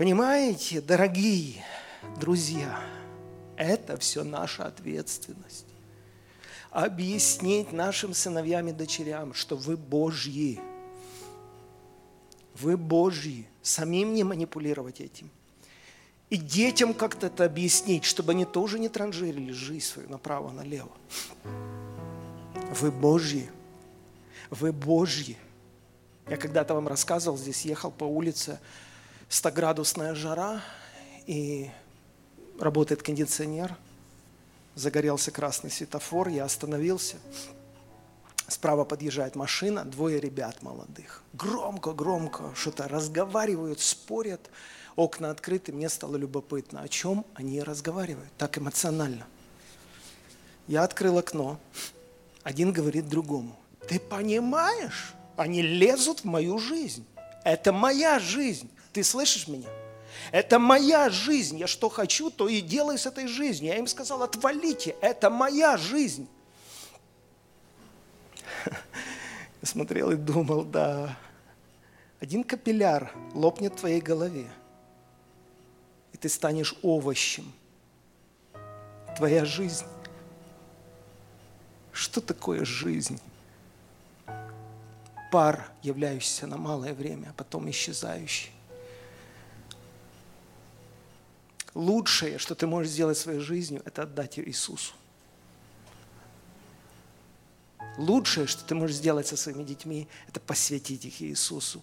Понимаете, 0.00 0.80
дорогие 0.80 1.62
друзья, 2.18 2.80
это 3.58 3.98
все 3.98 4.24
наша 4.24 4.64
ответственность. 4.64 5.66
Объяснить 6.70 7.70
нашим 7.74 8.14
сыновьям 8.14 8.68
и 8.68 8.72
дочерям, 8.72 9.34
что 9.34 9.56
вы 9.56 9.76
Божьи. 9.76 10.58
Вы 12.54 12.78
Божьи. 12.78 13.46
Самим 13.60 14.14
не 14.14 14.24
манипулировать 14.24 15.02
этим. 15.02 15.28
И 16.30 16.38
детям 16.38 16.94
как-то 16.94 17.26
это 17.26 17.44
объяснить, 17.44 18.04
чтобы 18.04 18.32
они 18.32 18.46
тоже 18.46 18.78
не 18.78 18.88
транжирили 18.88 19.52
жизнь 19.52 19.84
свою 19.84 20.08
направо-налево. 20.08 20.92
Вы 22.80 22.90
Божьи. 22.90 23.50
Вы 24.48 24.72
Божьи. 24.72 25.36
Я 26.26 26.38
когда-то 26.38 26.72
вам 26.72 26.88
рассказывал, 26.88 27.36
здесь 27.36 27.66
ехал 27.66 27.90
по 27.90 28.04
улице, 28.04 28.60
100-градусная 29.30 30.14
жара, 30.16 30.60
и 31.26 31.70
работает 32.58 33.02
кондиционер, 33.02 33.76
загорелся 34.74 35.30
красный 35.30 35.70
светофор, 35.70 36.28
я 36.28 36.44
остановился. 36.44 37.16
Справа 38.48 38.84
подъезжает 38.84 39.36
машина, 39.36 39.84
двое 39.84 40.18
ребят 40.18 40.60
молодых. 40.62 41.22
Громко-громко 41.34 42.52
что-то 42.56 42.88
разговаривают, 42.88 43.78
спорят. 43.78 44.50
Окна 44.96 45.30
открыты, 45.30 45.72
мне 45.72 45.88
стало 45.88 46.16
любопытно, 46.16 46.82
о 46.82 46.88
чем 46.88 47.24
они 47.34 47.62
разговаривают, 47.62 48.30
так 48.36 48.58
эмоционально. 48.58 49.28
Я 50.66 50.82
открыл 50.82 51.18
окно, 51.18 51.60
один 52.42 52.72
говорит 52.72 53.08
другому, 53.08 53.56
ты 53.88 54.00
понимаешь, 54.00 55.14
они 55.36 55.62
лезут 55.62 56.20
в 56.20 56.24
мою 56.24 56.58
жизнь. 56.58 57.06
Это 57.44 57.72
моя 57.72 58.18
жизнь. 58.18 58.68
Ты 58.92 59.04
слышишь 59.04 59.48
меня? 59.48 59.68
Это 60.32 60.58
моя 60.58 61.08
жизнь. 61.10 61.58
Я 61.58 61.66
что 61.66 61.88
хочу, 61.88 62.30
то 62.30 62.48
и 62.48 62.60
делаю 62.60 62.98
с 62.98 63.06
этой 63.06 63.26
жизнью. 63.26 63.72
Я 63.72 63.78
им 63.78 63.86
сказал, 63.86 64.22
отвалите, 64.22 64.96
это 65.00 65.30
моя 65.30 65.76
жизнь. 65.76 66.28
Я 68.66 69.66
смотрел 69.66 70.10
и 70.10 70.16
думал, 70.16 70.64
да, 70.64 71.16
один 72.18 72.44
капилляр 72.44 73.12
лопнет 73.34 73.74
в 73.74 73.76
твоей 73.76 74.00
голове, 74.00 74.50
и 76.12 76.16
ты 76.16 76.28
станешь 76.28 76.74
овощем. 76.82 77.52
Твоя 79.16 79.44
жизнь. 79.44 79.84
Что 81.92 82.20
такое 82.20 82.64
жизнь? 82.64 83.20
Пар, 85.30 85.70
являющийся 85.82 86.46
на 86.46 86.56
малое 86.56 86.94
время, 86.94 87.28
а 87.30 87.32
потом 87.34 87.68
исчезающий. 87.70 88.50
Лучшее, 91.74 92.38
что 92.38 92.54
ты 92.54 92.66
можешь 92.66 92.92
сделать 92.92 93.16
своей 93.16 93.40
жизнью, 93.40 93.82
это 93.84 94.02
отдать 94.02 94.38
ее 94.38 94.48
Иисусу. 94.48 94.92
Лучшее, 97.96 98.46
что 98.46 98.64
ты 98.64 98.74
можешь 98.74 98.96
сделать 98.96 99.26
со 99.26 99.36
своими 99.36 99.62
детьми, 99.62 100.08
это 100.28 100.40
посвятить 100.40 101.04
их 101.04 101.22
Иисусу. 101.22 101.82